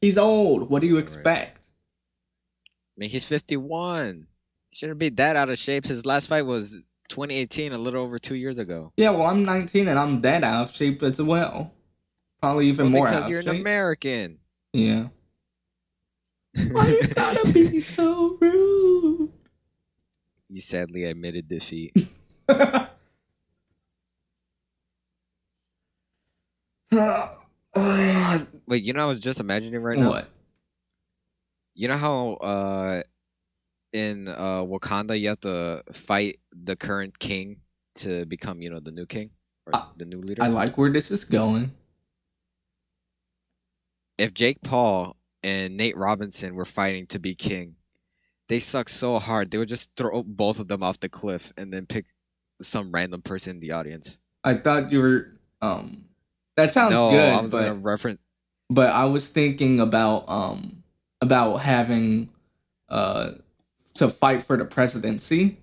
He's 0.00 0.18
old. 0.18 0.68
What 0.70 0.82
do 0.82 0.88
you 0.88 0.98
expect? 0.98 1.62
I 1.66 2.96
mean, 2.98 3.10
he's 3.10 3.24
51. 3.24 4.26
He 4.70 4.76
shouldn't 4.76 4.98
be 4.98 5.08
that 5.10 5.36
out 5.36 5.48
of 5.50 5.58
shape. 5.58 5.86
His 5.86 6.04
last 6.06 6.26
fight 6.28 6.42
was 6.42 6.82
2018, 7.08 7.72
a 7.72 7.78
little 7.78 8.02
over 8.02 8.18
two 8.18 8.34
years 8.34 8.58
ago. 8.58 8.92
Yeah, 8.96 9.10
well, 9.10 9.26
I'm 9.26 9.44
19 9.44 9.88
and 9.88 9.98
I'm 9.98 10.20
that 10.22 10.44
out 10.44 10.68
of 10.68 10.74
shape 10.74 11.02
as 11.02 11.20
well. 11.20 11.72
Probably 12.40 12.66
even 12.68 12.92
Well, 12.92 13.02
more 13.02 13.06
because 13.08 13.28
you're 13.28 13.40
an 13.40 13.46
shape. 13.46 13.60
American. 13.60 14.38
Yeah. 14.72 15.08
Why 16.72 16.88
you 16.88 17.02
gotta 17.08 17.52
be 17.52 17.80
so 17.80 18.36
rude? 18.40 19.32
you 20.48 20.60
sadly 20.60 21.04
admitted 21.04 21.48
defeat. 21.48 21.94
Wait, 28.66 28.82
you 28.82 28.92
know, 28.92 29.02
I 29.02 29.06
was 29.06 29.20
just 29.20 29.40
imagining 29.40 29.80
right 29.82 29.98
now. 29.98 30.10
what? 30.10 30.30
You 31.74 31.88
know 31.88 31.96
how 31.96 32.32
uh, 32.34 33.02
in 33.92 34.28
uh, 34.28 34.62
Wakanda 34.64 35.18
you 35.18 35.28
have 35.28 35.40
to 35.40 35.82
fight 35.92 36.38
the 36.52 36.74
current 36.74 37.18
king 37.18 37.58
to 37.96 38.24
become, 38.26 38.62
you 38.62 38.70
know, 38.70 38.80
the 38.80 38.90
new 38.90 39.06
king 39.06 39.30
or 39.66 39.76
I- 39.76 39.86
the 39.96 40.04
new 40.06 40.18
leader. 40.20 40.42
I 40.42 40.48
like 40.48 40.76
where 40.78 40.90
this 40.90 41.10
is 41.10 41.24
going. 41.24 41.72
if 44.18 44.32
Jake 44.32 44.62
Paul 44.62 45.16
and 45.42 45.76
Nate 45.76 45.96
Robinson 45.96 46.54
were 46.54 46.64
fighting 46.64 47.06
to 47.08 47.18
be 47.18 47.34
king, 47.34 47.76
they 48.48 48.58
suck 48.60 48.88
so 48.88 49.18
hard 49.18 49.50
they 49.50 49.58
would 49.58 49.68
just 49.68 49.90
throw 49.96 50.22
both 50.22 50.58
of 50.58 50.68
them 50.68 50.82
off 50.82 50.98
the 51.00 51.08
cliff 51.08 51.52
and 51.58 51.72
then 51.72 51.84
pick 51.84 52.06
some 52.62 52.90
random 52.92 53.20
person 53.20 53.56
in 53.56 53.60
the 53.60 53.72
audience. 53.72 54.20
I 54.42 54.54
thought 54.54 54.90
you 54.90 55.00
were 55.00 55.32
um 55.60 56.04
that 56.56 56.70
sounds 56.70 56.94
no, 56.94 57.10
good, 57.10 57.34
I 57.34 57.40
was 57.40 57.50
but 57.50 57.66
gonna 57.66 57.74
reference. 57.74 58.18
But 58.70 58.90
I 58.90 59.04
was 59.06 59.28
thinking 59.28 59.80
about 59.80 60.28
um 60.28 60.82
about 61.20 61.58
having 61.58 62.30
uh 62.88 63.32
to 63.94 64.08
fight 64.08 64.42
for 64.42 64.56
the 64.56 64.64
presidency. 64.64 65.58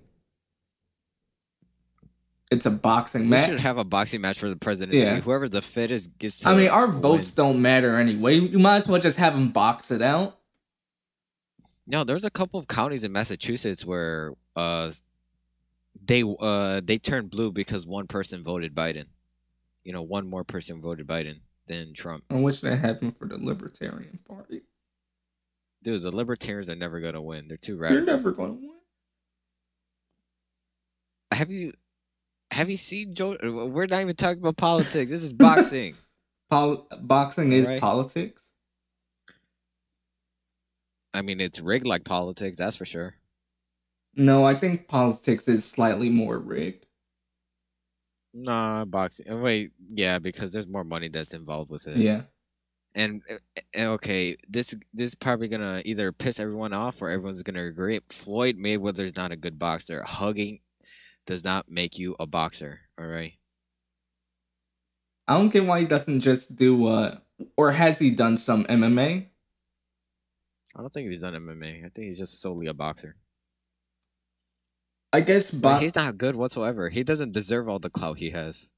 It's 2.50 2.66
a 2.66 2.70
boxing 2.70 3.22
We 3.22 3.28
match. 3.28 3.46
should 3.48 3.60
have 3.60 3.78
a 3.78 3.84
boxing 3.84 4.20
match 4.20 4.38
for 4.38 4.48
the 4.48 4.56
presidency. 4.56 4.98
Yeah. 4.98 5.20
Whoever's 5.20 5.50
the 5.50 5.62
fittest 5.62 6.16
gets 6.18 6.40
to. 6.40 6.50
I 6.50 6.56
mean, 6.56 6.68
our 6.68 6.86
win. 6.86 7.00
votes 7.00 7.32
don't 7.32 7.60
matter 7.62 7.96
anyway. 7.96 8.38
You 8.38 8.58
might 8.58 8.76
as 8.76 8.88
well 8.88 9.00
just 9.00 9.18
have 9.18 9.32
them 9.34 9.48
box 9.50 9.90
it 9.90 10.02
out. 10.02 10.38
No, 11.86 12.04
there's 12.04 12.24
a 12.24 12.30
couple 12.30 12.60
of 12.60 12.68
counties 12.68 13.02
in 13.04 13.12
Massachusetts 13.12 13.84
where 13.84 14.32
uh 14.56 14.90
they 16.04 16.22
uh 16.38 16.80
they 16.84 16.98
turned 16.98 17.30
blue 17.30 17.50
because 17.50 17.86
one 17.86 18.06
person 18.06 18.42
voted 18.44 18.74
Biden. 18.74 19.06
You 19.82 19.92
know, 19.92 20.02
one 20.02 20.28
more 20.28 20.44
person 20.44 20.80
voted 20.80 21.06
Biden 21.06 21.40
than 21.66 21.92
Trump. 21.94 22.24
I 22.30 22.34
wish 22.34 22.60
that 22.60 22.76
happened 22.76 23.16
for 23.16 23.26
the 23.26 23.38
Libertarian 23.38 24.18
Party. 24.28 24.62
Dude, 25.82 26.02
the 26.02 26.14
libertarians 26.14 26.68
are 26.70 26.74
never 26.76 27.00
gonna 27.00 27.22
win. 27.22 27.48
They're 27.48 27.56
too 27.56 27.76
radical. 27.76 28.04
You're 28.04 28.16
never 28.16 28.32
going 28.32 28.50
to 28.56 28.60
win. 28.60 28.70
have 31.32 31.50
you 31.50 31.72
have 32.50 32.70
you 32.70 32.76
seen 32.76 33.14
Joe? 33.14 33.36
We're 33.42 33.86
not 33.86 34.00
even 34.00 34.14
talking 34.16 34.38
about 34.38 34.56
politics. 34.56 35.10
This 35.10 35.22
is 35.22 35.32
boxing. 35.34 35.94
Pol- 36.50 36.86
boxing 37.02 37.52
is 37.52 37.68
Right. 37.68 37.80
politics. 37.80 38.50
I 41.12 41.22
mean, 41.22 41.40
it's 41.40 41.60
rigged 41.60 41.86
like 41.86 42.04
politics, 42.04 42.56
that's 42.56 42.76
for 42.76 42.84
sure. 42.84 43.14
No, 44.16 44.44
I 44.44 44.54
think 44.54 44.86
politics 44.88 45.48
is 45.48 45.64
slightly 45.64 46.08
more 46.08 46.38
rigged. 46.38 46.86
Nah, 48.34 48.84
boxing. 48.84 49.40
Wait, 49.40 49.70
yeah, 49.88 50.18
because 50.18 50.50
there's 50.50 50.66
more 50.66 50.82
money 50.82 51.08
that's 51.08 51.34
involved 51.34 51.70
with 51.70 51.86
it. 51.86 51.96
Yeah. 51.96 52.22
And 52.96 53.22
uh, 53.30 53.60
uh, 53.78 53.92
okay, 53.92 54.36
this 54.48 54.74
this 54.92 55.08
is 55.08 55.14
probably 55.14 55.48
gonna 55.48 55.82
either 55.84 56.10
piss 56.12 56.40
everyone 56.40 56.72
off 56.72 57.00
or 57.00 57.10
everyone's 57.10 57.42
gonna 57.42 57.64
agree. 57.64 58.00
Floyd 58.10 58.56
Mayweather's 58.56 59.16
not 59.16 59.32
a 59.32 59.36
good 59.36 59.58
boxer. 59.58 60.02
Hugging 60.02 60.60
does 61.26 61.44
not 61.44 61.68
make 61.68 61.96
you 61.98 62.16
a 62.18 62.26
boxer. 62.26 62.80
All 62.98 63.06
right. 63.06 63.34
I 65.26 65.34
don't 65.34 65.50
get 65.50 65.64
why 65.64 65.80
he 65.80 65.86
doesn't 65.86 66.20
just 66.20 66.56
do 66.56 66.86
uh 66.88 67.18
or 67.56 67.72
has 67.72 67.98
he 67.98 68.10
done 68.10 68.36
some 68.36 68.64
MMA? 68.64 69.26
I 70.76 70.80
don't 70.80 70.92
think 70.92 71.08
he's 71.08 71.20
done 71.20 71.34
MMA. 71.34 71.84
I 71.84 71.88
think 71.88 72.08
he's 72.08 72.18
just 72.18 72.40
solely 72.40 72.66
a 72.66 72.74
boxer. 72.74 73.16
I 75.14 75.20
guess 75.20 75.50
But 75.52 75.76
bo- 75.76 75.80
he's 75.80 75.94
not 75.94 76.18
good 76.18 76.36
whatsoever. 76.36 76.88
He 76.90 77.04
doesn't 77.04 77.32
deserve 77.32 77.68
all 77.68 77.78
the 77.78 77.90
clout 77.90 78.18
he 78.18 78.30
has. 78.30 78.70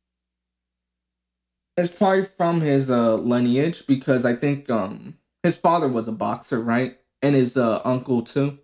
it's 1.77 1.93
probably 1.93 2.25
from 2.25 2.61
his 2.61 2.91
uh 2.91 3.15
lineage 3.17 3.87
because 3.87 4.25
I 4.25 4.37
think 4.37 4.71
um 4.71 5.19
his 5.43 5.57
father 5.57 5.89
was 5.89 6.09
a 6.09 6.13
boxer, 6.13 6.61
right? 6.61 6.99
And 7.23 7.35
his 7.35 7.57
uh 7.57 7.81
uncle 7.85 8.23
too. 8.23 8.59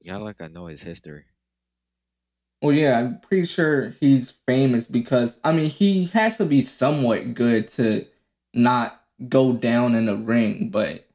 Yeah, 0.00 0.18
like 0.18 0.42
I 0.42 0.48
know 0.48 0.66
his 0.66 0.82
history. 0.82 1.24
Well, 2.60 2.74
yeah, 2.74 2.98
I'm 2.98 3.20
pretty 3.20 3.46
sure 3.46 3.90
he's 4.00 4.34
famous 4.46 4.86
because 4.86 5.40
I 5.44 5.52
mean 5.52 5.70
he 5.70 6.06
has 6.06 6.38
to 6.38 6.46
be 6.46 6.62
somewhat 6.62 7.34
good 7.34 7.68
to 7.68 8.06
not 8.54 9.02
go 9.28 9.52
down 9.52 9.94
in 9.94 10.08
a 10.08 10.14
ring, 10.14 10.70
but 10.70 11.06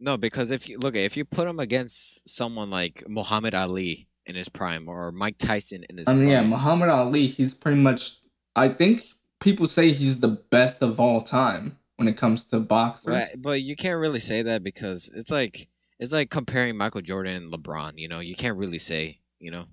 No, 0.00 0.16
because 0.16 0.50
if 0.50 0.68
you 0.68 0.78
look 0.78 0.94
at 0.94 1.02
if 1.02 1.16
you 1.16 1.24
put 1.24 1.48
him 1.48 1.58
against 1.58 2.28
someone 2.28 2.70
like 2.70 3.04
Muhammad 3.08 3.54
Ali 3.54 4.08
in 4.26 4.34
his 4.34 4.48
prime 4.48 4.88
or 4.88 5.10
Mike 5.10 5.38
Tyson 5.38 5.84
in 5.88 5.98
his 5.98 6.06
um, 6.06 6.14
prime 6.14 6.18
I 6.18 6.24
mean, 6.24 6.30
yeah, 6.30 6.42
Muhammad 6.42 6.88
Ali, 6.88 7.26
he's 7.26 7.54
pretty 7.54 7.80
much. 7.80 8.18
I 8.54 8.68
think 8.68 9.04
people 9.40 9.66
say 9.66 9.92
he's 9.92 10.20
the 10.20 10.28
best 10.50 10.82
of 10.82 11.00
all 11.00 11.20
time 11.20 11.78
when 11.96 12.08
it 12.08 12.16
comes 12.16 12.44
to 12.46 12.60
boxers. 12.60 13.10
right? 13.12 13.28
But 13.36 13.62
you 13.62 13.74
can't 13.76 13.98
really 13.98 14.20
say 14.20 14.42
that 14.42 14.62
because 14.62 15.10
it's 15.14 15.30
like 15.30 15.68
it's 15.98 16.12
like 16.12 16.30
comparing 16.30 16.76
Michael 16.76 17.00
Jordan 17.00 17.36
and 17.36 17.52
LeBron. 17.52 17.92
You 17.96 18.08
know, 18.08 18.20
you 18.20 18.36
can't 18.36 18.56
really 18.56 18.78
say. 18.78 19.20
You 19.40 19.52
know, 19.52 19.66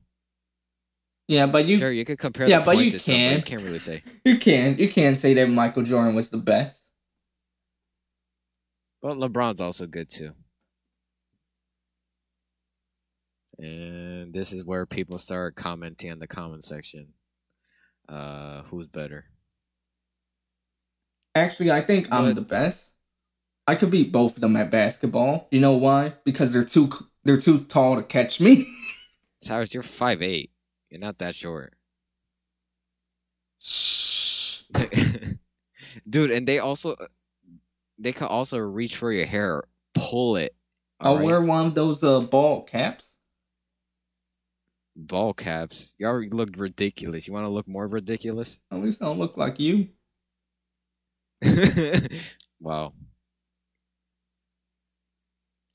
Yeah, 1.28 1.48
but 1.48 1.66
you 1.66 1.78
sure 1.78 1.92
you 1.92 2.06
could 2.06 2.20
compare. 2.20 2.48
yeah, 2.48 2.60
the 2.60 2.66
but 2.66 2.78
you 2.78 2.84
and 2.84 2.92
stuff, 2.94 3.06
can. 3.06 3.38
you 3.38 3.44
can't 3.44 3.62
really 3.64 3.80
say. 3.80 4.04
you 4.26 4.38
can 4.38 4.78
you 4.78 4.90
can 4.90 5.16
say 5.16 5.34
that 5.36 5.50
Michael 5.50 5.84
Jordan 5.84 6.16
was 6.16 6.30
the 6.30 6.38
best. 6.38 6.85
But 9.06 9.18
LeBron's 9.18 9.62
also 9.62 9.86
good 9.86 10.10
too. 10.10 10.32
And 13.60 14.34
this 14.34 14.52
is 14.52 14.66
where 14.66 14.88
people 14.88 15.20
start 15.20 15.54
commenting 15.54 16.10
in 16.10 16.18
the 16.18 16.26
comment 16.26 16.66
section. 16.66 17.10
Uh, 18.10 18.64
who's 18.64 18.88
better? 18.88 19.26
Actually, 21.36 21.70
I 21.70 21.82
think 21.82 22.08
I'm 22.12 22.34
the 22.34 22.42
best. 22.42 22.90
I 23.68 23.76
could 23.76 23.92
beat 23.92 24.12
both 24.12 24.38
of 24.38 24.42
them 24.42 24.56
at 24.56 24.72
basketball. 24.72 25.50
You 25.52 25.60
know 25.60 25.74
why? 25.74 26.14
Because 26.24 26.52
they're 26.52 26.66
too 26.66 26.90
they're 27.24 27.38
too 27.38 27.60
tall 27.66 27.98
to 27.98 28.02
catch 28.02 28.42
me. 28.42 28.66
Cyrus, 29.44 29.72
you're 29.76 29.84
five 29.84 30.24
eight. 30.24 30.50
You're 30.90 31.00
not 31.00 31.20
that 31.20 31.36
short. 31.36 31.76
Shh. 33.60 34.64
Dude, 36.10 36.32
and 36.32 36.48
they 36.48 36.58
also 36.58 36.96
they 37.98 38.14
could 38.14 38.28
also 38.28 38.58
reach 38.58 38.98
for 38.98 39.12
your 39.12 39.26
hair, 39.26 39.64
pull 39.94 40.36
it. 40.36 40.56
I'll 41.00 41.14
alright? 41.14 41.26
wear 41.26 41.42
one 41.42 41.68
of 41.68 41.76
those 41.76 42.04
uh 42.04 42.22
ball 42.22 42.64
caps. 42.64 43.14
ball 44.96 45.34
caps. 45.34 45.94
You 45.98 46.08
already 46.08 46.30
looked 46.30 46.58
ridiculous. 46.58 47.28
You 47.28 47.34
want 47.34 47.46
to 47.46 47.50
look 47.50 47.68
more 47.68 47.88
ridiculous? 47.88 48.62
At 48.72 48.82
least 48.82 49.02
I 49.02 49.06
don't 49.06 49.20
look 49.20 49.38
like 49.38 49.60
you. 49.60 49.90
wow. 52.60 52.94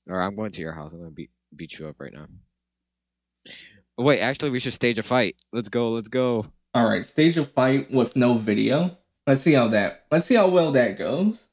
All 0.09 0.17
right, 0.17 0.27
I'm 0.27 0.35
going 0.37 0.51
to 0.51 0.61
your 0.61 0.73
house. 0.73 0.93
I'm 0.93 1.01
gonna 1.01 1.11
beat 1.11 1.31
beat 1.55 1.79
you 1.79 1.87
up 1.87 2.01
right 2.01 2.13
now. 2.13 2.27
Wait, 3.99 4.21
actually, 4.21 4.51
we 4.51 4.59
should 4.59 4.73
stage 4.73 4.99
a 4.99 5.03
fight. 5.03 5.37
Let's 5.53 5.69
go. 5.69 5.91
Let's 5.91 6.09
go. 6.09 6.47
All 6.75 6.89
right, 6.89 7.05
stage 7.05 7.37
a 7.37 7.45
fight 7.45 7.91
with 7.91 8.17
no 8.17 8.35
video. 8.35 8.97
Let's 9.27 9.43
see 9.43 9.53
how 9.53 9.69
that. 9.69 10.07
Let's 10.11 10.27
see 10.27 10.37
how 10.37 10.49
well 10.49 10.73
that 10.73 10.99
goes. 10.99 11.50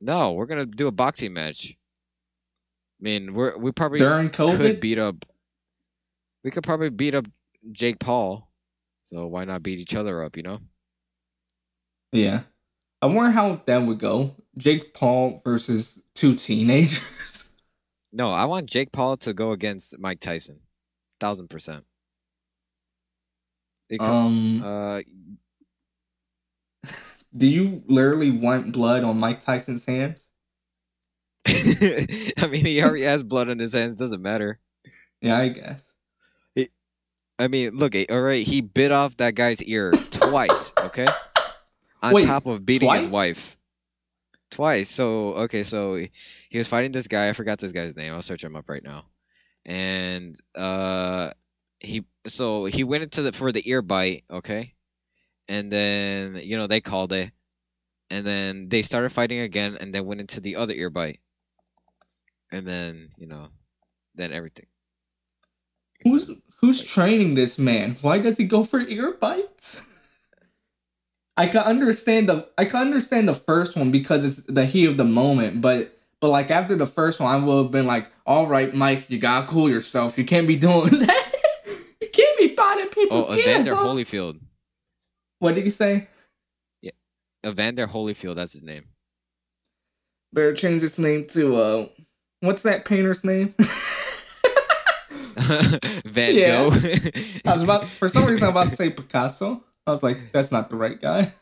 No, 0.00 0.32
we're 0.32 0.46
gonna 0.46 0.66
do 0.66 0.86
a 0.86 0.92
boxing 0.92 1.32
match. 1.32 1.76
I 3.00 3.02
mean, 3.02 3.34
we're 3.34 3.56
we 3.56 3.72
probably 3.72 3.98
During 3.98 4.30
could 4.30 4.48
COVID, 4.48 4.80
beat 4.80 4.98
up. 4.98 5.24
We 6.44 6.50
could 6.50 6.62
probably 6.62 6.90
beat 6.90 7.14
up 7.14 7.26
Jake 7.72 7.98
Paul. 7.98 8.50
So 9.06 9.26
why 9.26 9.44
not 9.44 9.62
beat 9.62 9.80
each 9.80 9.94
other 9.94 10.22
up? 10.24 10.36
You 10.36 10.42
know. 10.42 10.58
yeah. 12.12 12.42
I 13.02 13.06
wonder 13.06 13.30
how 13.30 13.60
that 13.66 13.82
would 13.82 13.98
go. 13.98 14.34
Jake 14.56 14.94
Paul 14.94 15.40
versus 15.44 16.02
two 16.14 16.34
teenagers. 16.34 17.02
No, 18.12 18.30
I 18.30 18.46
want 18.46 18.64
Jake 18.66 18.92
Paul 18.92 19.18
to 19.18 19.34
go 19.34 19.52
against 19.52 19.98
Mike 19.98 20.20
Tyson, 20.20 20.60
thousand 21.20 21.50
percent. 21.50 21.84
Because, 23.90 24.08
um, 24.08 24.62
uh, 24.64 25.00
do 27.36 27.46
you 27.46 27.82
literally 27.86 28.30
want 28.30 28.72
blood 28.72 29.04
on 29.04 29.18
Mike 29.18 29.40
Tyson's 29.40 29.84
hands? 29.84 30.28
I 31.46 32.48
mean, 32.50 32.64
he 32.64 32.82
already 32.82 33.04
has 33.04 33.22
blood 33.22 33.48
on 33.48 33.58
his 33.58 33.72
hands. 33.72 33.96
Doesn't 33.96 34.22
matter. 34.22 34.58
Yeah, 35.20 35.38
I 35.38 35.48
guess. 35.48 35.92
I 37.38 37.48
mean, 37.48 37.76
look, 37.76 37.94
eh, 37.94 38.06
all 38.10 38.22
right, 38.22 38.46
he 38.46 38.60
bit 38.60 38.92
off 38.92 39.16
that 39.18 39.34
guy's 39.34 39.62
ear 39.62 39.92
twice. 40.10 40.72
Okay, 40.84 41.06
on 42.02 42.14
Wait, 42.14 42.24
top 42.24 42.46
of 42.46 42.64
beating 42.64 42.92
his 42.92 43.08
wife. 43.08 43.56
Twice. 44.50 44.90
So 44.90 45.34
okay, 45.34 45.62
so 45.62 45.96
he 45.96 46.10
he 46.48 46.58
was 46.58 46.68
fighting 46.68 46.92
this 46.92 47.08
guy. 47.08 47.28
I 47.28 47.32
forgot 47.34 47.58
this 47.58 47.72
guy's 47.72 47.96
name. 47.96 48.14
I'll 48.14 48.22
search 48.22 48.42
him 48.42 48.56
up 48.56 48.68
right 48.68 48.82
now. 48.82 49.04
And 49.66 50.38
uh, 50.54 51.32
he 51.80 52.04
so 52.26 52.64
he 52.64 52.84
went 52.84 53.02
into 53.02 53.22
the 53.22 53.32
for 53.32 53.52
the 53.52 53.68
ear 53.68 53.82
bite. 53.82 54.24
Okay, 54.30 54.74
and 55.48 55.70
then 55.70 56.36
you 56.42 56.56
know 56.56 56.66
they 56.66 56.80
called 56.80 57.12
it, 57.12 57.30
and 58.10 58.26
then 58.26 58.68
they 58.68 58.82
started 58.82 59.10
fighting 59.10 59.40
again, 59.40 59.76
and 59.80 59.94
then 59.94 60.06
went 60.06 60.20
into 60.20 60.40
the 60.40 60.56
other 60.56 60.74
ear 60.74 60.90
bite, 60.90 61.20
and 62.52 62.66
then 62.66 63.10
you 63.18 63.26
know, 63.26 63.48
then 64.14 64.32
everything. 64.32 64.66
Who's 66.02 66.30
who's 66.60 66.82
training 66.82 67.34
this 67.34 67.58
man? 67.58 67.96
Why 68.00 68.18
does 68.18 68.36
he 68.36 68.46
go 68.46 68.64
for 68.64 68.80
ear 68.80 69.12
bites? 69.12 69.80
I 71.38 71.46
can 71.48 71.62
understand 71.62 72.28
the 72.28 72.48
I 72.56 72.64
can 72.64 72.80
understand 72.80 73.28
the 73.28 73.34
first 73.34 73.76
one 73.76 73.90
because 73.90 74.24
it's 74.24 74.42
the 74.48 74.64
heat 74.64 74.86
of 74.86 74.96
the 74.96 75.04
moment, 75.04 75.60
but 75.60 75.92
but 76.20 76.30
like 76.30 76.50
after 76.50 76.76
the 76.76 76.86
first 76.86 77.20
one, 77.20 77.30
I 77.30 77.44
would 77.44 77.62
have 77.64 77.70
been 77.70 77.86
like, 77.86 78.10
"All 78.26 78.46
right, 78.46 78.72
Mike, 78.72 79.10
you 79.10 79.18
gotta 79.18 79.46
cool 79.46 79.68
yourself. 79.68 80.16
You 80.16 80.24
can't 80.24 80.46
be 80.46 80.56
doing 80.56 80.90
that. 80.98 81.32
you 82.00 82.08
can't 82.10 82.38
be 82.38 82.54
biting 82.54 82.88
people's 82.88 83.26
Oh, 83.28 83.34
ears 83.34 83.46
Evander 83.46 83.74
off." 83.74 83.80
Holyfield. 83.80 84.40
What 85.38 85.54
did 85.54 85.64
you 85.64 85.70
say? 85.70 86.08
Yeah, 86.82 86.92
Evander 87.46 87.86
Holyfield, 87.86 88.36
that's 88.36 88.52
his 88.52 88.62
name. 88.62 88.86
Better 90.32 90.54
change 90.54 90.82
its 90.82 90.98
name 90.98 91.26
to 91.28 91.56
uh, 91.56 91.88
what's 92.40 92.62
that 92.62 92.84
painter's 92.84 93.24
name? 93.24 93.54
Van. 96.06 96.34
Gogh. 96.34 96.70
I 97.44 97.52
was 97.52 97.62
about 97.62 97.86
for 97.86 98.08
some 98.08 98.24
reason 98.24 98.44
I'm 98.44 98.50
about 98.50 98.68
to 98.70 98.76
say 98.76 98.90
Picasso. 98.96 99.62
I 99.86 99.90
was 99.90 100.02
like, 100.02 100.32
that's 100.32 100.50
not 100.50 100.70
the 100.70 100.76
right 100.76 101.00
guy. 101.00 101.32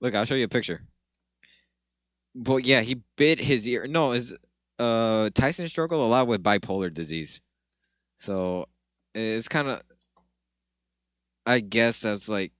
Look, 0.00 0.14
I'll 0.14 0.24
show 0.24 0.34
you 0.34 0.44
a 0.44 0.48
picture. 0.48 0.82
But 2.34 2.64
yeah, 2.64 2.80
he 2.80 3.02
bit 3.16 3.38
his 3.38 3.68
ear. 3.68 3.86
No, 3.86 4.12
is 4.12 4.34
uh 4.78 5.30
Tyson 5.34 5.68
struggled 5.68 6.00
a 6.00 6.08
lot 6.08 6.26
with 6.26 6.42
bipolar 6.42 6.92
disease. 6.92 7.40
So 8.16 8.66
it's 9.14 9.48
kind 9.48 9.68
of 9.68 9.82
I 11.46 11.60
guess 11.60 12.00
that's 12.00 12.28
like 12.28 12.52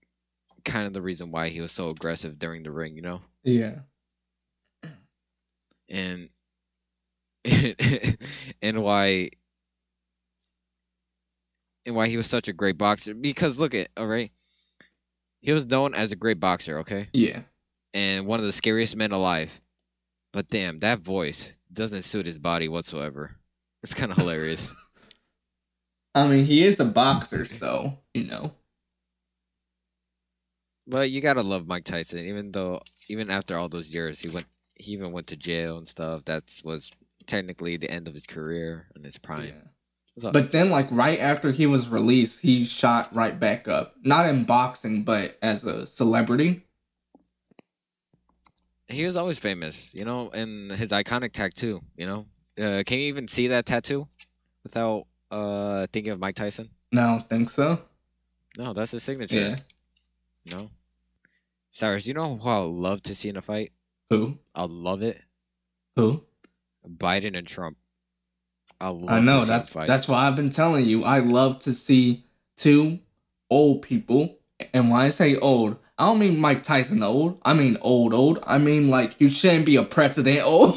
kind 0.65 0.87
of 0.87 0.93
the 0.93 1.01
reason 1.01 1.31
why 1.31 1.49
he 1.49 1.61
was 1.61 1.71
so 1.71 1.89
aggressive 1.89 2.39
during 2.39 2.63
the 2.63 2.71
ring, 2.71 2.95
you 2.95 3.01
know? 3.01 3.21
Yeah. 3.43 3.79
And 5.89 6.29
and 8.61 8.81
why 8.83 9.29
and 11.85 11.95
why 11.95 12.07
he 12.07 12.15
was 12.17 12.25
such 12.27 12.47
a 12.47 12.53
great 12.53 12.77
boxer 12.77 13.13
because 13.13 13.59
look 13.59 13.75
at 13.75 13.89
all 13.97 14.07
right. 14.07 14.31
He 15.41 15.51
was 15.51 15.67
known 15.67 15.93
as 15.93 16.11
a 16.13 16.15
great 16.15 16.39
boxer, 16.39 16.79
okay? 16.79 17.09
Yeah. 17.13 17.41
and 17.93 18.25
one 18.25 18.39
of 18.39 18.45
the 18.45 18.53
scariest 18.53 18.95
men 18.95 19.11
alive. 19.11 19.59
But 20.31 20.47
damn, 20.49 20.79
that 20.79 20.99
voice 20.99 21.53
doesn't 21.71 22.03
suit 22.03 22.25
his 22.25 22.39
body 22.39 22.67
whatsoever. 22.69 23.35
It's 23.83 23.93
kind 23.93 24.11
of 24.11 24.17
hilarious. 24.17 24.73
I 26.15 26.27
mean, 26.27 26.45
he 26.45 26.65
is 26.65 26.79
a 26.79 26.85
boxer, 26.85 27.43
so 27.45 27.99
you 28.13 28.23
know. 28.23 28.53
But 30.87 31.09
you 31.11 31.21
gotta 31.21 31.41
love 31.41 31.67
Mike 31.67 31.85
Tyson, 31.85 32.25
even 32.25 32.51
though 32.51 32.81
even 33.07 33.29
after 33.29 33.57
all 33.57 33.69
those 33.69 33.93
years, 33.93 34.19
he 34.19 34.29
went 34.29 34.47
he 34.75 34.91
even 34.91 35.11
went 35.11 35.27
to 35.27 35.35
jail 35.35 35.77
and 35.77 35.87
stuff. 35.87 36.25
That 36.25 36.43
was 36.63 36.91
technically 37.27 37.77
the 37.77 37.89
end 37.89 38.07
of 38.07 38.13
his 38.13 38.25
career 38.25 38.87
and 38.95 39.05
his 39.05 39.17
prime. 39.17 39.47
Yeah. 39.47 40.31
But 40.31 40.51
then, 40.51 40.69
like 40.69 40.87
right 40.91 41.19
after 41.19 41.51
he 41.51 41.65
was 41.65 41.89
released, 41.89 42.41
he 42.41 42.65
shot 42.65 43.13
right 43.15 43.39
back 43.39 43.67
up. 43.67 43.95
Not 44.03 44.29
in 44.29 44.43
boxing, 44.43 45.03
but 45.03 45.37
as 45.41 45.63
a 45.63 45.87
celebrity. 45.87 46.65
he 48.87 49.05
was 49.05 49.15
always 49.17 49.39
famous, 49.39 49.91
you 49.91 50.05
know, 50.05 50.29
and 50.29 50.71
his 50.71 50.91
iconic 50.91 51.31
tattoo. 51.31 51.81
You 51.97 52.05
know, 52.05 52.25
uh, 52.59 52.83
can 52.85 52.99
you 52.99 53.05
even 53.05 53.27
see 53.27 53.47
that 53.47 53.65
tattoo 53.65 54.07
without 54.63 55.07
uh 55.31 55.87
thinking 55.91 56.11
of 56.11 56.19
Mike 56.19 56.35
Tyson? 56.35 56.69
No, 56.91 57.01
I 57.01 57.07
don't 57.07 57.29
think 57.29 57.49
so. 57.49 57.81
No, 58.55 58.73
that's 58.73 58.91
his 58.91 59.01
signature. 59.01 59.35
Yeah. 59.35 59.55
No. 60.45 60.69
Cyrus, 61.71 62.05
you 62.05 62.13
know 62.13 62.37
who 62.37 62.49
I 62.49 62.59
would 62.59 62.67
love 62.67 63.01
to 63.03 63.15
see 63.15 63.29
in 63.29 63.37
a 63.37 63.41
fight? 63.41 63.71
Who? 64.09 64.37
I'll 64.53 64.67
love 64.67 65.01
it. 65.01 65.19
Who? 65.95 66.23
Biden 66.87 67.37
and 67.37 67.47
Trump. 67.47 67.77
I 68.79 68.89
love 68.89 69.09
I 69.09 69.19
know 69.19 69.45
that's 69.45 69.71
that's 69.71 70.07
why 70.07 70.27
I've 70.27 70.35
been 70.35 70.49
telling 70.49 70.85
you. 70.85 71.03
I 71.03 71.19
love 71.19 71.59
to 71.61 71.71
see 71.73 72.25
two 72.57 72.99
old 73.49 73.81
people, 73.81 74.37
and 74.73 74.89
when 74.89 74.99
I 74.99 75.09
say 75.09 75.35
old, 75.37 75.77
I 75.97 76.07
don't 76.07 76.19
mean 76.19 76.39
Mike 76.39 76.63
Tyson 76.63 77.01
old. 77.01 77.39
I 77.43 77.53
mean 77.53 77.77
old, 77.81 78.13
old. 78.13 78.39
I 78.45 78.57
mean 78.57 78.89
like 78.89 79.15
you 79.19 79.29
shouldn't 79.29 79.65
be 79.65 79.77
a 79.77 79.83
president 79.83 80.45
old. 80.45 80.75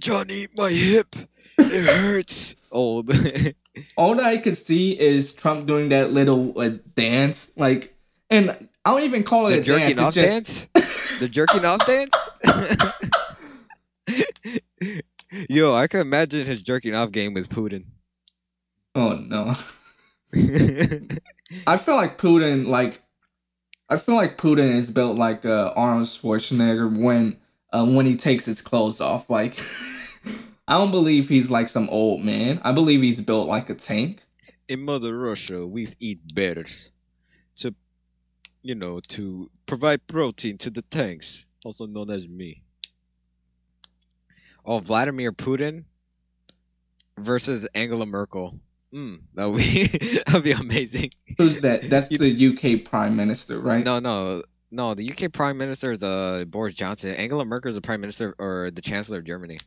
Johnny, 0.00 0.46
my 0.56 0.70
hip, 0.70 1.16
it 1.58 1.86
hurts. 1.86 2.56
Old. 2.70 3.10
All 3.96 4.14
that 4.16 4.24
I 4.24 4.38
could 4.38 4.56
see 4.56 4.98
is 4.98 5.32
Trump 5.32 5.66
doing 5.66 5.90
that 5.90 6.12
little 6.12 6.58
uh, 6.58 6.70
dance, 6.94 7.56
like, 7.56 7.94
and 8.28 8.68
I 8.84 8.90
don't 8.90 9.02
even 9.02 9.22
call 9.22 9.46
it 9.46 9.50
the 9.50 9.58
a 9.60 9.62
jerking 9.62 9.96
dance. 9.96 9.98
off 9.98 10.14
just, 10.14 10.72
dance. 10.72 11.20
The 11.20 11.28
jerking 11.28 11.64
off 11.64 11.86
dance. 11.86 12.14
Yo, 15.48 15.74
I 15.74 15.86
can 15.86 16.00
imagine 16.00 16.46
his 16.46 16.62
jerking 16.62 16.94
off 16.94 17.12
game 17.12 17.34
with 17.34 17.48
Putin. 17.48 17.84
Oh 18.94 19.14
no. 19.14 19.54
I 21.66 21.76
feel 21.76 21.96
like 21.96 22.18
Putin, 22.18 22.66
like, 22.66 23.02
I 23.88 23.96
feel 23.96 24.14
like 24.14 24.38
Putin 24.38 24.74
is 24.74 24.90
built 24.90 25.16
like 25.16 25.44
uh, 25.44 25.72
Arnold 25.76 26.06
Schwarzenegger 26.06 26.96
when 26.96 27.36
uh, 27.72 27.84
when 27.84 28.06
he 28.06 28.16
takes 28.16 28.44
his 28.44 28.62
clothes 28.62 29.00
off. 29.00 29.30
Like, 29.30 29.54
I 30.70 30.74
don't 30.78 30.92
believe 30.92 31.28
he's 31.28 31.50
like 31.50 31.68
some 31.68 31.88
old 31.88 32.20
man. 32.22 32.60
I 32.62 32.70
believe 32.70 33.02
he's 33.02 33.20
built 33.20 33.48
like 33.48 33.68
a 33.70 33.74
tank. 33.74 34.22
in 34.68 34.80
Mother 34.84 35.18
Russia, 35.18 35.66
we 35.66 35.88
eat 35.98 36.32
bears 36.32 36.92
to, 37.56 37.74
you 38.62 38.76
know, 38.76 39.00
to 39.08 39.50
provide 39.66 40.06
protein 40.06 40.58
to 40.58 40.70
the 40.70 40.82
tanks, 40.82 41.48
also 41.64 41.86
known 41.86 42.08
as 42.08 42.28
me. 42.28 42.62
Oh, 44.64 44.78
Vladimir 44.78 45.32
Putin 45.32 45.86
versus 47.18 47.66
Angela 47.74 48.06
Merkel. 48.06 48.60
Mm, 48.94 49.22
that 49.34 49.46
would 49.50 49.58
be 49.58 49.86
that 50.26 50.34
would 50.34 50.44
be 50.44 50.52
amazing. 50.52 51.10
Who's 51.36 51.60
that? 51.62 51.90
That's 51.90 52.08
the 52.08 52.30
UK 52.30 52.88
Prime 52.88 53.16
Minister, 53.16 53.58
right? 53.58 53.84
No, 53.84 53.98
no, 53.98 54.42
no. 54.70 54.94
The 54.94 55.10
UK 55.10 55.32
Prime 55.32 55.58
Minister 55.58 55.90
is 55.90 56.04
uh 56.04 56.44
Boris 56.46 56.74
Johnson. 56.74 57.14
Angela 57.16 57.44
Merkel 57.44 57.70
is 57.70 57.74
the 57.74 57.80
Prime 57.80 58.00
Minister 58.00 58.36
or 58.38 58.70
the 58.70 58.82
Chancellor 58.82 59.18
of 59.18 59.24
Germany. 59.24 59.58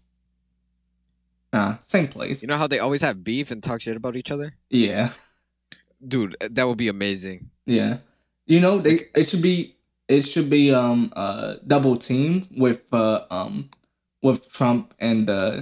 Nah, 1.54 1.78
same 1.84 2.08
place. 2.08 2.42
You 2.42 2.48
know 2.48 2.58
how 2.58 2.66
they 2.68 2.80
always 2.80 3.02
have 3.02 3.24
beef 3.24 3.52
and 3.52 3.62
talk 3.64 3.80
shit 3.82 3.96
about 3.96 4.16
each 4.16 4.32
other? 4.32 4.56
Yeah, 4.70 5.12
Dude, 6.06 6.36
that 6.42 6.68
would 6.68 6.78
be 6.78 6.88
amazing. 6.90 7.52
yeah. 7.66 7.98
You 8.46 8.60
know, 8.60 8.80
they 8.80 9.08
it 9.16 9.30
should 9.30 9.42
be 9.42 9.78
it 10.10 10.24
should 10.24 10.50
be 10.50 10.74
um 10.74 11.14
uh 11.16 11.56
double 11.66 11.96
team 11.96 12.48
with 12.58 12.84
uh 12.92 13.24
um 13.32 13.70
with 14.22 14.52
Trump 14.52 14.94
and 15.00 15.30
uh 15.30 15.62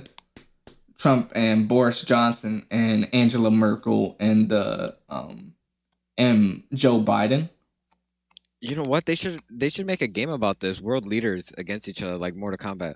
Trump 0.97 1.31
and 1.35 1.67
Boris 1.67 2.01
Johnson 2.01 2.65
and 2.71 3.07
Angela 3.13 3.51
Merkel 3.51 4.15
and 4.19 4.51
uh 4.51 4.93
um 5.09 5.53
and 6.17 6.63
Joe 6.73 7.01
Biden. 7.03 7.49
You 8.61 8.75
know 8.75 8.83
what? 8.83 9.05
They 9.05 9.15
should 9.15 9.41
they 9.51 9.69
should 9.69 9.85
make 9.85 10.01
a 10.01 10.07
game 10.07 10.29
about 10.29 10.59
this. 10.59 10.81
World 10.81 11.05
leaders 11.05 11.51
against 11.57 11.87
each 11.87 12.01
other, 12.01 12.17
like 12.17 12.33
Mortal 12.35 12.57
Kombat. 12.57 12.95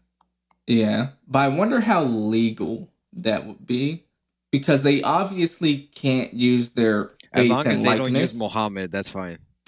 Yeah, 0.67 1.09
but 1.27 1.39
I 1.39 1.47
wonder 1.49 1.79
how 1.79 2.03
legal 2.03 2.91
that 3.13 3.45
would 3.45 3.65
be 3.65 4.05
because 4.51 4.83
they 4.83 5.01
obviously 5.03 5.89
can't 5.93 6.33
use 6.33 6.71
their 6.71 7.11
As 7.33 7.49
long 7.49 7.67
as 7.67 7.79
they 7.79 7.95
don't 7.95 8.15
use 8.15 8.37
Muhammad, 8.37 8.91
that's 8.91 9.09
fine. 9.09 9.37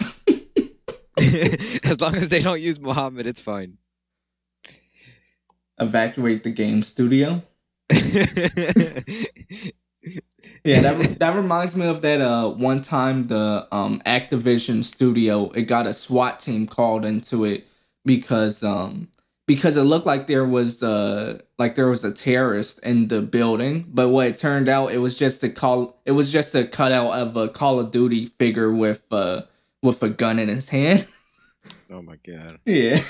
as 1.18 2.00
long 2.00 2.16
as 2.16 2.28
they 2.28 2.40
don't 2.40 2.60
use 2.60 2.80
Muhammad, 2.80 3.26
it's 3.26 3.40
fine. 3.40 3.78
Evacuate 5.80 6.42
the 6.42 6.50
game 6.50 6.82
studio. 6.82 7.42
Yeah, 10.64 10.80
that 10.80 11.18
that 11.18 11.36
reminds 11.36 11.74
me 11.76 11.86
of 11.86 12.02
that 12.02 12.20
uh 12.20 12.48
one 12.50 12.82
time 12.82 13.26
the 13.28 13.66
um 13.72 14.02
Activision 14.06 14.84
studio 14.84 15.50
it 15.50 15.62
got 15.62 15.86
a 15.86 15.94
SWAT 15.94 16.40
team 16.40 16.66
called 16.66 17.04
into 17.04 17.44
it 17.44 17.66
because 18.04 18.62
um 18.62 19.08
because 19.48 19.78
it 19.78 19.84
looked 19.84 20.04
like 20.04 20.26
there 20.26 20.44
was 20.44 20.82
uh 20.82 21.40
like 21.58 21.74
there 21.74 21.88
was 21.88 22.04
a 22.04 22.12
terrorist 22.12 22.78
in 22.84 23.08
the 23.08 23.22
building, 23.22 23.86
but 23.88 24.10
what 24.10 24.26
it 24.26 24.38
turned 24.38 24.68
out 24.68 24.92
it 24.92 24.98
was 24.98 25.16
just 25.16 25.42
a 25.42 25.48
call 25.48 26.00
it 26.04 26.12
was 26.12 26.30
just 26.30 26.54
a 26.54 26.64
cutout 26.64 27.12
of 27.12 27.34
a 27.34 27.48
Call 27.48 27.80
of 27.80 27.90
Duty 27.90 28.26
figure 28.26 28.70
with 28.70 29.10
uh 29.10 29.42
with 29.82 30.02
a 30.02 30.10
gun 30.10 30.38
in 30.38 30.48
his 30.48 30.68
hand. 30.68 31.08
oh 31.90 32.02
my 32.02 32.16
god! 32.24 32.58
yeah. 32.66 33.00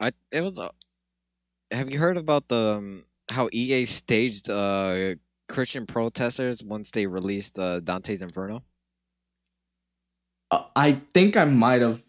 I 0.00 0.10
it 0.30 0.42
was. 0.42 0.58
Uh, 0.58 0.68
have 1.70 1.90
you 1.90 1.98
heard 1.98 2.18
about 2.18 2.46
the 2.48 2.74
um, 2.76 3.04
how 3.30 3.48
EA 3.50 3.86
staged 3.86 4.50
uh 4.50 5.14
Christian 5.48 5.86
protesters 5.86 6.62
once 6.62 6.90
they 6.90 7.06
released 7.06 7.58
uh, 7.58 7.80
Dante's 7.80 8.20
Inferno? 8.20 8.62
Uh, 10.50 10.64
I 10.76 10.92
think 11.14 11.36
I 11.36 11.46
might 11.46 11.80
have 11.80 12.03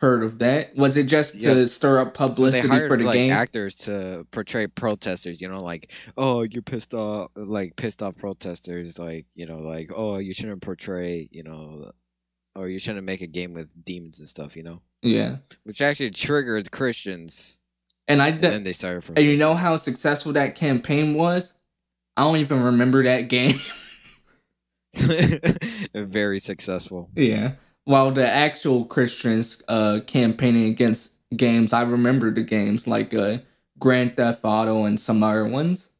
heard 0.00 0.22
of 0.22 0.38
that. 0.38 0.74
Was 0.76 0.96
it 0.96 1.04
just 1.04 1.40
to 1.40 1.68
stir 1.68 2.00
up 2.00 2.16
So 2.16 2.28
publicity 2.28 2.68
hired 2.68 2.90
for 2.90 2.96
the 2.96 3.04
like 3.04 3.14
game? 3.14 3.32
actors 3.32 3.74
to 3.76 4.26
portray 4.30 4.66
protesters. 4.66 5.40
You 5.40 5.48
know, 5.48 5.62
like 5.62 5.92
oh, 6.16 6.42
you're 6.42 6.62
pissed 6.62 6.94
off, 6.94 7.30
like 7.36 7.76
pissed 7.76 8.02
off 8.02 8.16
protesters. 8.16 8.98
Like 8.98 9.26
you 9.34 9.46
know, 9.46 9.58
like 9.58 9.90
oh, 9.94 10.18
you 10.18 10.32
shouldn't 10.34 10.62
portray, 10.62 11.28
you 11.30 11.42
know, 11.42 11.92
or 12.54 12.68
you 12.68 12.78
shouldn't 12.78 13.04
make 13.06 13.20
a 13.20 13.26
game 13.26 13.54
with 13.54 13.68
demons 13.84 14.18
and 14.18 14.28
stuff. 14.28 14.56
You 14.56 14.62
know, 14.62 14.82
yeah. 15.02 15.36
which 15.64 15.80
actually 15.82 16.10
triggered 16.10 16.70
Christians, 16.70 17.58
And 18.06 18.22
I 18.22 18.28
and 18.28 18.40
then 18.42 18.62
they 18.64 18.72
started. 18.72 19.04
and 19.16 19.26
you 19.26 19.36
know 19.36 19.54
how 19.54 19.76
successful 19.76 20.32
that 20.34 20.54
campaign 20.54 21.14
was? 21.14 21.54
I 22.16 22.22
don't 22.24 22.38
even 22.38 22.62
remember 22.62 23.04
that 23.04 23.28
game. 23.28 23.54
Very 25.94 26.38
successful. 26.40 27.10
Yeah. 27.14 27.52
While 27.88 28.10
the 28.10 28.28
actual 28.28 28.84
Christians 28.84 29.62
uh 29.66 30.00
campaigning 30.06 30.66
against 30.66 31.12
games, 31.34 31.72
I 31.72 31.80
remember 31.84 32.30
the 32.30 32.42
games 32.42 32.86
like 32.86 33.14
uh 33.14 33.38
Grand 33.78 34.14
Theft 34.14 34.40
Auto 34.44 34.84
and 34.84 35.00
some 35.00 35.22
other 35.22 35.46
ones. 35.46 35.90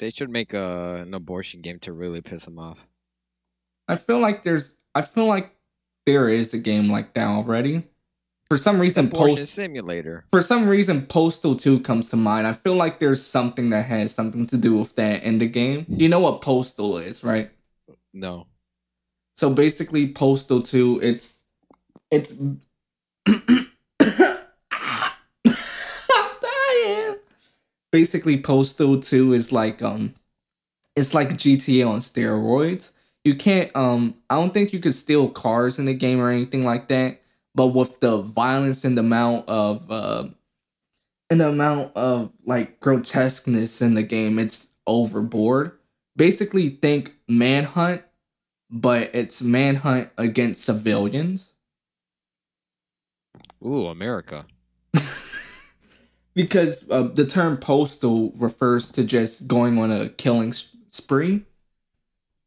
They 0.00 0.10
should 0.10 0.30
make 0.30 0.52
a, 0.52 1.04
an 1.06 1.14
abortion 1.14 1.60
game 1.60 1.78
to 1.80 1.92
really 1.92 2.20
piss 2.20 2.44
them 2.44 2.58
off. 2.58 2.88
I 3.86 3.94
feel 3.94 4.18
like 4.18 4.42
there's 4.42 4.74
I 4.96 5.02
feel 5.02 5.26
like 5.26 5.54
there 6.04 6.28
is 6.28 6.52
a 6.52 6.58
game 6.58 6.90
like 6.90 7.14
that 7.14 7.28
already. 7.28 7.84
For 8.48 8.56
some 8.56 8.80
reason 8.80 9.10
Post 9.10 9.46
simulator. 9.46 10.24
for 10.32 10.40
some 10.40 10.68
reason 10.68 11.06
Postal 11.06 11.54
2 11.54 11.80
comes 11.80 12.10
to 12.10 12.16
mind. 12.16 12.48
I 12.48 12.52
feel 12.52 12.74
like 12.74 12.98
there's 12.98 13.24
something 13.24 13.70
that 13.70 13.86
has 13.86 14.12
something 14.12 14.48
to 14.48 14.56
do 14.56 14.76
with 14.76 14.96
that 14.96 15.22
in 15.22 15.38
the 15.38 15.46
game. 15.46 15.86
You 15.88 16.08
know 16.08 16.18
what 16.18 16.40
Postal 16.40 16.98
is, 16.98 17.22
right? 17.22 17.52
No. 18.12 18.46
So 19.36 19.50
basically, 19.50 20.12
Postal 20.12 20.62
Two, 20.62 21.00
it's 21.02 21.44
it's. 22.10 22.32
Basically, 27.90 28.40
Postal 28.42 29.00
Two 29.00 29.32
is 29.32 29.50
like 29.52 29.80
um, 29.82 30.14
it's 30.96 31.14
like 31.14 31.30
GTA 31.30 31.88
on 31.88 32.00
steroids. 32.00 32.92
You 33.24 33.34
can't 33.34 33.74
um, 33.76 34.16
I 34.28 34.36
don't 34.36 34.52
think 34.52 34.72
you 34.72 34.80
could 34.80 34.94
steal 34.94 35.28
cars 35.28 35.78
in 35.78 35.84
the 35.84 35.94
game 35.94 36.20
or 36.20 36.30
anything 36.30 36.64
like 36.64 36.88
that. 36.88 37.20
But 37.54 37.68
with 37.68 38.00
the 38.00 38.18
violence 38.18 38.84
and 38.84 38.96
the 38.96 39.02
amount 39.02 39.48
of 39.48 39.90
uh, 39.90 40.28
and 41.30 41.40
the 41.40 41.48
amount 41.48 41.96
of 41.96 42.32
like 42.44 42.80
grotesqueness 42.80 43.80
in 43.80 43.94
the 43.94 44.02
game, 44.02 44.38
it's 44.38 44.68
overboard. 44.86 45.77
Basically, 46.18 46.68
think 46.68 47.14
Manhunt 47.28 48.02
but 48.70 49.10
it's 49.14 49.40
manhunt 49.40 50.10
against 50.18 50.64
civilians. 50.64 51.54
Ooh, 53.64 53.86
America. 53.86 54.46
because 56.34 56.84
uh, 56.90 57.08
the 57.14 57.26
term 57.26 57.56
postal 57.56 58.32
refers 58.36 58.92
to 58.92 59.04
just 59.04 59.48
going 59.48 59.78
on 59.78 59.90
a 59.90 60.08
killing 60.08 60.52
spree. 60.90 61.44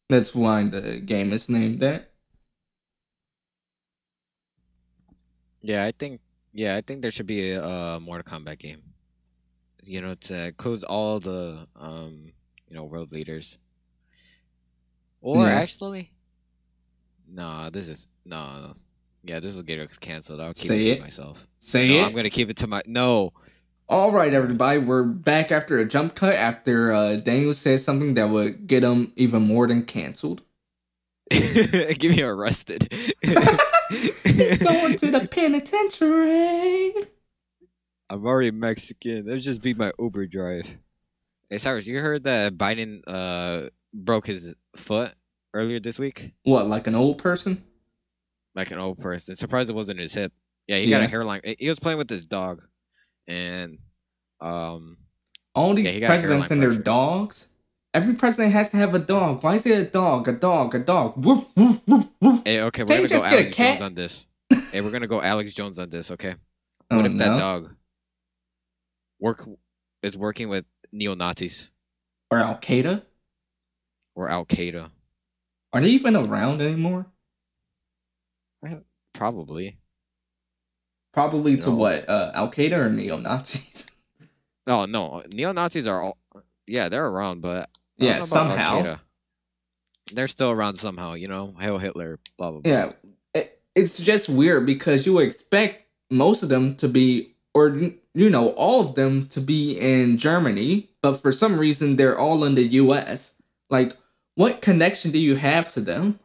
That's 0.10 0.36
why 0.36 0.63
the 0.67 0.99
game 0.99 1.34
is 1.34 1.49
named 1.49 1.79
that. 1.79 2.12
Yeah, 5.62 5.86
I 5.86 5.91
think. 5.91 6.21
Yeah, 6.53 6.75
I 6.75 6.81
think 6.81 7.01
there 7.01 7.12
should 7.12 7.27
be 7.27 7.51
a 7.51 7.63
uh, 7.63 7.99
Mortal 7.99 8.39
Kombat 8.39 8.60
game. 8.60 8.81
You 9.84 10.01
know, 10.01 10.15
to 10.15 10.51
close 10.57 10.84
all 10.84 11.19
the 11.19 11.65
um, 11.77 12.34
you 12.71 12.77
know, 12.77 12.86
world 12.86 13.12
leaders. 13.12 13.57
Or 15.19 15.45
Yeah. 15.45 15.51
actually, 15.55 16.10
nah, 17.27 17.69
this 17.69 17.89
is 17.89 18.07
no, 18.23 18.62
no. 18.62 18.73
Yeah, 19.23 19.41
this 19.41 19.53
will 19.55 19.62
get 19.63 19.77
us 19.79 19.97
canceled. 19.97 20.39
I'll 20.39 20.53
keep 20.53 20.69
Say 20.69 20.84
it 20.84 20.86
to 20.86 20.91
it. 20.93 21.01
myself. 21.01 21.45
Say 21.60 21.89
no, 21.89 21.95
it. 21.99 22.05
I'm 22.05 22.13
gonna 22.15 22.29
keep 22.29 22.49
it 22.49 22.55
to 22.57 22.67
my. 22.67 22.81
No, 22.88 23.34
All 23.89 24.12
right, 24.13 24.34
everybody, 24.34 24.79
we're 24.79 25.03
back 25.03 25.51
after 25.51 25.77
a 25.79 25.86
jump 25.86 26.15
cut 26.15 26.34
after 26.36 26.93
uh, 26.93 27.17
Daniel 27.17 27.51
said 27.53 27.81
something 27.81 28.13
that 28.13 28.29
would 28.29 28.65
get 28.65 28.84
him 28.84 29.12
even 29.17 29.41
more 29.43 29.67
than 29.67 29.84
canceled. 29.84 30.43
give 31.29 32.03
me 32.15 32.21
arrested. 32.23 32.88
He's 33.21 34.57
going 34.60 34.95
to 34.95 35.12
the 35.12 35.27
penitentiary. 35.29 36.93
I'm 38.10 38.25
already 38.25 38.51
Mexican. 38.51 39.25
That'd 39.25 39.43
just 39.43 39.62
be 39.62 39.73
my 39.73 39.91
Uber 39.99 40.25
drive. 40.27 40.77
Hey 41.51 41.57
Cyrus, 41.57 41.85
you 41.85 41.99
heard 41.99 42.23
that 42.23 42.57
Biden 42.57 43.01
uh 43.05 43.63
broke 43.93 44.25
his 44.25 44.55
foot 44.77 45.13
earlier 45.53 45.81
this 45.81 45.99
week? 45.99 46.31
What, 46.43 46.67
like 46.69 46.87
an 46.87 46.95
old 46.95 47.17
person? 47.17 47.61
Like 48.55 48.71
an 48.71 48.79
old 48.79 48.99
person. 48.99 49.35
Surprised 49.35 49.69
it 49.69 49.73
wasn't 49.73 49.99
his 49.99 50.13
hip. 50.13 50.31
Yeah, 50.67 50.77
he 50.77 50.89
got 50.89 51.01
a 51.01 51.07
hairline. 51.07 51.41
He 51.59 51.67
was 51.67 51.77
playing 51.77 51.97
with 51.97 52.09
his 52.09 52.25
dog, 52.25 52.61
and 53.27 53.79
um, 54.39 54.95
All 55.53 55.73
these 55.73 55.87
Yeah, 55.87 55.91
he 55.91 55.99
got 55.99 56.05
a 56.05 56.09
presidents 56.11 56.51
and 56.51 56.61
their 56.61 56.71
dogs. 56.71 57.49
Every 57.93 58.13
president 58.13 58.53
has 58.53 58.69
to 58.69 58.77
have 58.77 58.95
a 58.95 58.99
dog. 58.99 59.43
Why 59.43 59.55
is 59.55 59.65
it 59.65 59.77
a 59.77 59.83
dog? 59.83 60.29
A 60.29 60.31
dog? 60.31 60.73
A 60.73 60.79
dog? 60.79 61.21
Woof 61.25 61.47
woof 61.57 61.81
woof 61.85 62.05
woof. 62.21 62.41
hey, 62.45 62.61
okay, 62.61 62.83
we're 62.83 63.01
you 63.01 63.07
gonna 63.09 63.09
go 63.09 63.15
just 63.17 63.23
get 63.29 63.33
a 63.33 63.41
Alex 63.41 63.57
Jones 63.57 63.81
on 63.81 63.93
this. 63.93 64.27
hey, 64.71 64.79
we're 64.79 64.91
gonna 64.91 65.07
go 65.07 65.21
Alex 65.21 65.53
Jones 65.53 65.77
on 65.77 65.89
this. 65.89 66.11
Okay, 66.11 66.35
Oh, 66.89 66.95
what 66.95 67.05
if 67.07 67.17
that 67.17 67.31
no. 67.31 67.37
dog 67.37 67.75
work 69.19 69.45
is 70.01 70.15
working 70.15 70.47
with 70.47 70.63
neo 70.91 71.13
Nazis 71.15 71.71
or 72.30 72.38
Al 72.39 72.56
Qaeda? 72.58 73.04
or 74.15 74.30
Al 74.30 74.45
Qaeda? 74.45 74.89
Are 75.73 75.82
they 75.82 75.89
even 75.89 76.15
around 76.15 76.62
anymore? 76.62 77.06
Probably. 79.13 79.77
Probably 81.13 81.58
to 81.58 81.69
No. 81.69 81.75
what? 81.75 82.10
Uh, 82.10 82.32
Al 82.34 82.51
Qaeda 82.51 82.73
or 82.73 82.89
neo 82.89 83.17
Nazis? 83.17 83.88
Oh 84.67 84.86
no, 84.89 85.23
neo 85.32 85.51
Nazis 85.51 85.88
are 85.88 86.01
all 86.01 86.17
yeah, 86.67 86.88
they're 86.89 87.08
around, 87.08 87.41
but 87.41 87.69
Yeah, 87.97 88.19
somehow. 88.19 88.77
Al-Qaeda. 88.77 88.99
They're 90.13 90.27
still 90.27 90.51
around 90.51 90.75
somehow, 90.75 91.13
you 91.13 91.27
know. 91.27 91.54
Hail 91.60 91.77
Hitler, 91.77 92.19
blah 92.38 92.51
blah 92.51 92.60
blah. 92.62 92.71
yeah, 92.71 92.91
it, 93.34 93.62
it's 93.75 93.97
just 93.97 94.30
weird 94.30 94.65
because 94.65 95.06
you 95.06 95.19
expect 95.19 95.86
most 96.10 96.43
of 96.43 96.49
them 96.49 96.75
to 96.77 96.88
be, 96.88 97.30
or 97.53 97.75
you 98.13 98.29
know, 98.29 98.49
all 98.51 98.81
of 98.81 98.95
them 98.95 99.27
to 99.27 99.41
be 99.41 99.77
in 99.77 100.17
Germany, 100.17 100.89
but 101.01 101.15
for 101.15 101.31
some 101.31 101.59
reason 101.59 101.95
they're 101.95 102.17
all 102.17 102.43
in 102.43 102.55
the 102.55 102.63
U.S. 102.63 103.33
Like, 103.69 103.97
what 104.35 104.61
connection 104.61 105.11
do 105.11 105.19
you 105.19 105.35
have 105.35 105.69
to 105.73 105.81
them? 105.81 106.19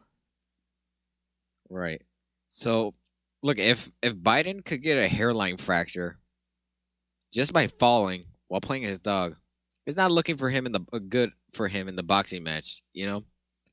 Right. 1.69 2.01
So, 2.49 2.93
look, 3.41 3.59
if 3.59 3.91
if 4.01 4.15
Biden 4.15 4.63
could 4.63 4.81
get 4.81 4.97
a 4.97 5.07
hairline 5.07 5.57
fracture 5.57 6.17
just 7.33 7.53
by 7.53 7.67
falling 7.67 8.25
while 8.47 8.61
playing 8.61 8.83
his 8.83 8.99
dog, 8.99 9.35
it's 9.85 9.97
not 9.97 10.11
looking 10.11 10.37
for 10.37 10.49
him 10.49 10.65
in 10.65 10.71
the 10.71 10.81
uh, 10.93 10.99
good 10.99 11.31
for 11.53 11.67
him 11.67 11.87
in 11.87 11.95
the 11.95 12.03
boxing 12.03 12.43
match. 12.43 12.81
You 12.93 13.07
know, 13.07 13.23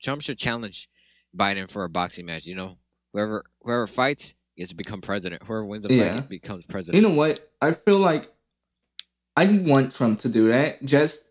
Trump 0.03 0.23
should 0.23 0.39
challenge 0.39 0.89
Biden 1.37 1.71
for 1.71 1.85
a 1.85 1.89
boxing 1.89 2.27
match. 2.27 2.47
You 2.47 2.57
know, 2.57 2.79
whoever 3.13 3.45
whoever 3.63 3.87
fights 3.87 4.35
gets 4.57 4.71
to 4.71 4.77
become 4.77 5.01
president. 5.01 5.43
Whoever 5.43 5.65
wins 5.65 5.83
the 5.85 5.89
fight 5.91 5.97
Yeah. 5.97 6.21
becomes 6.21 6.65
president. 6.65 7.03
You 7.03 7.09
know 7.09 7.15
what? 7.15 7.53
I 7.61 7.73
feel 7.73 7.99
like 7.99 8.31
I 9.37 9.47
want 9.47 9.95
Trump 9.95 10.21
to 10.21 10.29
do 10.29 10.49
that. 10.49 10.85
Just 10.85 11.27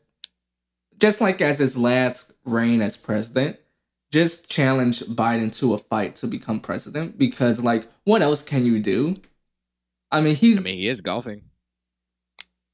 just 1.00 1.22
like 1.22 1.42
as 1.42 1.60
his 1.60 1.76
last 1.76 2.32
reign 2.46 2.82
as 2.82 2.96
president, 2.98 3.58
just 4.12 4.50
challenge 4.50 5.02
Biden 5.02 5.54
to 5.60 5.74
a 5.74 5.78
fight 5.78 6.16
to 6.18 6.28
become 6.28 6.60
president 6.60 7.18
because 7.18 7.62
like 7.64 7.88
what 8.04 8.22
else 8.22 8.44
can 8.44 8.66
you 8.66 8.80
do? 8.80 9.16
I 10.12 10.22
mean, 10.22 10.36
he's 10.36 10.60
I 10.60 10.64
mean, 10.64 10.78
he 10.78 10.88
is 10.88 11.02
golfing, 11.02 11.44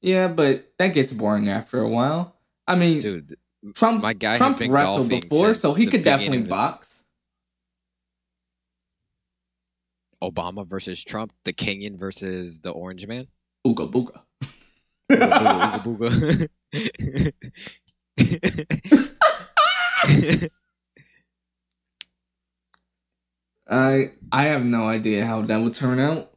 yeah, 0.02 0.28
but 0.28 0.72
that 0.78 0.88
gets 0.88 1.12
boring 1.12 1.48
after 1.48 1.80
a 1.80 1.88
while. 1.88 2.36
I 2.66 2.74
mean, 2.74 2.98
dude. 2.98 3.34
Trump 3.74 4.02
my 4.02 4.14
guy 4.14 4.38
Trump 4.38 4.58
wrestled 4.58 5.10
before, 5.10 5.52
so 5.54 5.74
he 5.74 5.86
could 5.86 6.02
definitely 6.02 6.42
box. 6.42 6.89
Obama 10.22 10.66
versus 10.66 11.04
Trump, 11.04 11.32
the 11.44 11.52
Kenyan 11.52 11.98
versus 11.98 12.60
the 12.60 12.70
Orange 12.70 13.06
Man. 13.06 13.26
Ooga 13.66 13.90
booga. 13.90 14.22
Ooga 15.10 15.82
booga, 15.82 15.82
ooga 15.82 16.48
booga. 20.08 20.50
I 23.68 24.12
I 24.32 24.44
have 24.44 24.64
no 24.64 24.88
idea 24.88 25.26
how 25.26 25.42
that 25.42 25.60
would 25.60 25.74
turn 25.74 26.00
out. 26.00 26.30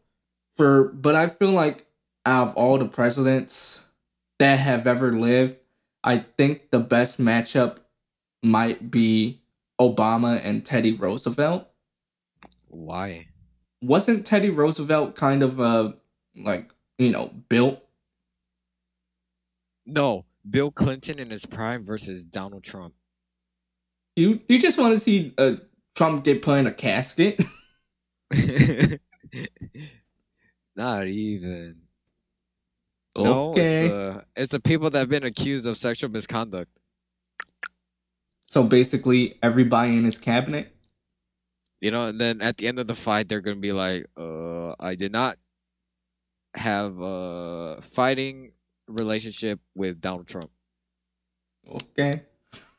For 0.56 0.86
but 0.86 1.15
I 1.15 1.28
feel 1.28 1.52
like 1.52 1.86
out 2.26 2.50
of 2.50 2.56
all 2.56 2.78
the 2.78 2.88
presidents 2.88 3.84
that 4.39 4.60
have 4.60 4.86
ever 4.86 5.12
lived, 5.12 5.56
I 6.04 6.26
think 6.38 6.69
the 6.69 6.80
best 6.80 7.19
matchup 7.19 7.78
might 8.43 8.91
be 8.91 9.41
Obama 9.80 10.39
and 10.43 10.65
Teddy 10.65 10.93
Roosevelt. 10.93 11.67
Why? 12.69 13.28
Wasn't 13.84 14.26
Teddy 14.26 14.50
Roosevelt 14.50 15.15
kind 15.15 15.43
of 15.43 15.60
uh 15.60 15.93
like, 16.36 16.72
you 16.98 17.12
know, 17.12 17.32
built? 17.50 17.80
No, 19.86 20.26
Bill 20.50 20.72
Clinton 20.72 21.19
in 21.19 21.30
his 21.30 21.46
prime 21.46 21.86
versus 21.86 22.24
Donald 22.24 22.63
Trump. 22.63 22.93
You 24.15 24.39
you 24.48 24.60
just 24.60 24.78
want 24.78 24.93
to 24.93 25.00
see 25.00 25.34
uh, 25.38 25.56
Trump 25.96 26.24
get 26.24 26.41
put 26.41 26.60
in 26.60 26.67
a 26.67 26.72
casket? 26.72 27.43
Not 30.76 31.08
even. 31.08 31.78
No, 33.17 33.54
it's 33.54 33.72
okay. 33.72 33.88
the 33.88 34.26
it's 34.36 34.52
the 34.52 34.60
people 34.60 34.89
that 34.89 35.00
have 35.00 35.10
been 35.10 35.24
accused 35.24 35.67
of 35.67 35.78
sexual 35.78 36.10
misconduct. 36.10 36.72
So 38.48 38.63
basically 38.63 39.38
everybody 39.41 39.98
in 39.98 40.04
his 40.04 40.17
cabinet? 40.17 40.73
You 41.84 41.91
know, 41.91 42.06
and 42.06 42.19
then 42.19 42.41
at 42.41 42.56
the 42.56 42.69
end 42.69 42.80
of 42.80 42.88
the 42.88 42.96
fight, 42.96 43.28
they're 43.28 43.41
gonna 43.41 43.58
be 43.58 43.74
like, 43.74 44.06
"Uh, 44.15 44.72
I 44.80 44.96
did 44.96 45.12
not 45.12 45.36
have 46.56 46.98
a 46.98 47.82
fighting 47.82 48.54
relationship 48.88 49.60
with 49.76 50.00
Donald 50.00 50.26
Trump." 50.26 50.50
Okay. 51.67 52.22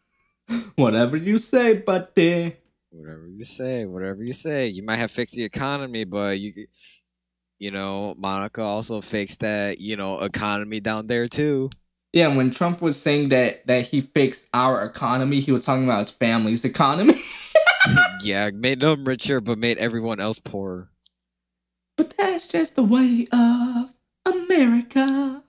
Whatever 0.76 1.18
you 1.18 1.36
say, 1.36 1.74
buddy. 1.74 2.56
Whatever 2.88 3.28
you 3.28 3.44
say, 3.44 3.84
whatever 3.84 4.24
you 4.24 4.32
say. 4.32 4.68
You 4.68 4.82
might 4.82 4.96
have 4.96 5.10
fixed 5.10 5.34
the 5.34 5.44
economy, 5.44 6.04
but 6.04 6.38
you, 6.38 6.66
you 7.58 7.72
know, 7.72 8.14
Monica 8.16 8.62
also 8.62 9.02
fixed 9.02 9.40
that, 9.40 9.80
you 9.80 9.96
know, 9.96 10.20
economy 10.20 10.80
down 10.80 11.08
there 11.08 11.28
too. 11.28 11.68
Yeah, 12.14 12.28
when 12.28 12.50
Trump 12.52 12.80
was 12.80 12.98
saying 12.98 13.30
that 13.30 13.66
that 13.66 13.88
he 13.88 14.00
fixed 14.00 14.46
our 14.54 14.82
economy, 14.82 15.40
he 15.40 15.52
was 15.52 15.64
talking 15.66 15.84
about 15.84 15.98
his 15.98 16.10
family's 16.10 16.64
economy. 16.64 17.14
yeah, 18.24 18.50
made 18.52 18.80
them 18.80 19.04
richer, 19.04 19.40
but 19.40 19.58
made 19.58 19.78
everyone 19.78 20.20
else 20.20 20.38
poorer. 20.38 20.90
But 21.96 22.16
that's 22.16 22.48
just 22.48 22.76
the 22.76 22.82
way 22.82 23.26
of 23.32 23.92
America. 24.26 25.42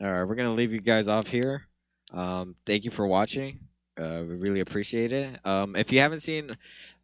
All 0.00 0.12
right, 0.12 0.24
we're 0.24 0.34
gonna 0.34 0.54
leave 0.54 0.72
you 0.72 0.80
guys 0.80 1.06
off 1.06 1.28
here. 1.28 1.66
Um, 2.12 2.56
thank 2.66 2.84
you 2.84 2.90
for 2.90 3.06
watching. 3.06 3.60
Uh, 3.96 4.22
we 4.26 4.34
really 4.34 4.60
appreciate 4.60 5.12
it. 5.12 5.38
Um, 5.46 5.76
if 5.76 5.92
you 5.92 6.00
haven't 6.00 6.20
seen 6.20 6.50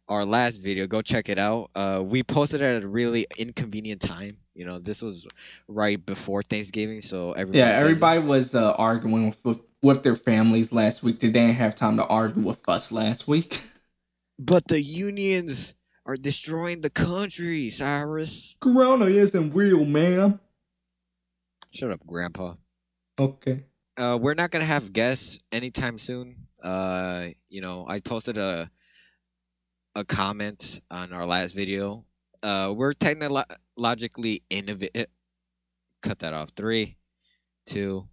our 0.09 0.25
last 0.25 0.57
video, 0.57 0.87
go 0.87 1.01
check 1.01 1.29
it 1.29 1.37
out. 1.39 1.69
Uh, 1.73 2.01
we 2.03 2.21
posted 2.21 2.61
it 2.61 2.65
at 2.65 2.83
a 2.83 2.87
really 2.87 3.25
inconvenient 3.37 4.01
time. 4.01 4.37
You 4.53 4.65
know, 4.65 4.77
this 4.79 5.01
was 5.01 5.25
right 5.69 6.03
before 6.05 6.41
Thanksgiving, 6.41 6.99
so 6.99 7.31
everybody 7.31 7.59
yeah, 7.59 7.69
everybody 7.69 8.19
was 8.19 8.55
uh, 8.55 8.73
arguing 8.73 9.27
with, 9.27 9.45
with 9.45 9.61
with 9.81 10.03
their 10.03 10.15
families 10.15 10.71
last 10.71 11.01
week. 11.01 11.19
They 11.21 11.29
didn't 11.29 11.55
have 11.55 11.75
time 11.75 11.97
to 11.97 12.05
argue 12.05 12.43
with 12.43 12.67
us 12.67 12.91
last 12.91 13.27
week. 13.27 13.61
But 14.43 14.67
the 14.67 14.81
unions 14.81 15.75
are 16.03 16.15
destroying 16.15 16.81
the 16.81 16.89
country, 16.89 17.69
Cyrus. 17.69 18.57
Corona 18.59 19.05
isn't 19.05 19.53
real, 19.53 19.85
man. 19.85 20.39
Shut 21.69 21.91
up, 21.91 21.99
Grandpa. 22.07 22.55
Okay. 23.19 23.65
Uh, 23.95 24.17
we're 24.19 24.33
not 24.33 24.49
gonna 24.49 24.65
have 24.65 24.93
guests 24.93 25.37
anytime 25.51 25.99
soon. 25.99 26.47
Uh, 26.63 27.27
you 27.49 27.61
know, 27.61 27.85
I 27.87 27.99
posted 27.99 28.39
a 28.39 28.71
a 29.93 30.03
comment 30.03 30.81
on 30.89 31.13
our 31.13 31.27
last 31.27 31.53
video. 31.53 32.05
Uh, 32.41 32.73
we're 32.75 32.93
technologically 32.93 34.41
innovative. 34.49 35.05
Cut 36.01 36.17
that 36.19 36.33
off. 36.33 36.49
Three, 36.55 36.97
two, 37.67 38.07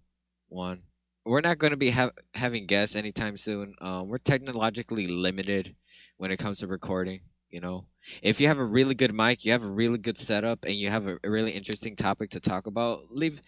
one. 0.47 0.83
We're 1.25 1.41
not 1.41 1.57
going 1.57 1.71
to 1.71 1.77
be 1.77 1.89
ha- 1.89 2.11
having 2.35 2.67
guests 2.67 2.95
anytime 2.95 3.35
soon. 3.35 3.73
Um, 3.81 4.09
we're 4.09 4.19
technologically 4.19 5.07
limited 5.07 5.75
when 6.17 6.31
it 6.31 6.37
comes 6.37 6.59
to 6.59 6.67
recording. 6.67 7.21
You 7.49 7.61
know, 7.61 7.85
if 8.21 8.39
you 8.39 8.47
have 8.47 8.59
a 8.59 8.65
really 8.65 8.95
good 8.95 9.13
mic, 9.13 9.43
you 9.43 9.51
have 9.51 9.63
a 9.63 9.69
really 9.69 9.97
good 9.97 10.17
setup, 10.17 10.65
and 10.65 10.75
you 10.75 10.89
have 10.89 11.07
a, 11.07 11.17
really 11.23 11.51
interesting 11.51 11.95
topic 11.95 12.29
to 12.31 12.39
talk 12.39 12.67
about, 12.67 13.11
leave 13.11 13.41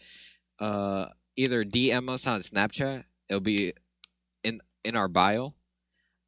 uh 0.59 1.05
either 1.35 1.63
DM 1.63 2.09
us 2.09 2.27
on 2.27 2.41
Snapchat. 2.41 3.03
It'll 3.29 3.39
be 3.39 3.73
in 4.43 4.61
in 4.83 4.95
our 4.95 5.07
bio. 5.07 5.53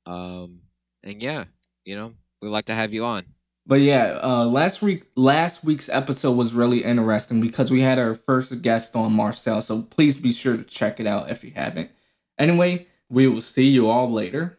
Um, 0.05 0.61
and 1.03 1.21
yeah, 1.21 1.45
you 1.85 1.95
know, 1.95 2.13
we'd 2.41 2.49
like 2.49 2.65
to 2.65 2.75
have 2.75 2.93
you 2.93 3.05
on. 3.05 3.25
But 3.65 3.75
yeah, 3.75 4.19
uh, 4.21 4.45
last 4.45 4.81
week 4.81 5.05
last 5.15 5.63
week's 5.63 5.87
episode 5.87 6.33
was 6.33 6.53
really 6.53 6.83
interesting 6.83 7.39
because 7.39 7.71
we 7.71 7.81
had 7.81 7.97
our 7.97 8.13
first 8.13 8.61
guest 8.61 8.95
on 8.95 9.13
Marcel. 9.13 9.61
So 9.61 9.81
please 9.83 10.17
be 10.17 10.33
sure 10.33 10.57
to 10.57 10.63
check 10.63 10.99
it 10.99 11.07
out 11.07 11.31
if 11.31 11.43
you 11.43 11.51
haven't. 11.55 11.89
Anyway, 12.37 12.87
we 13.09 13.27
will 13.27 13.41
see 13.41 13.69
you 13.69 13.89
all 13.89 14.09
later. 14.09 14.57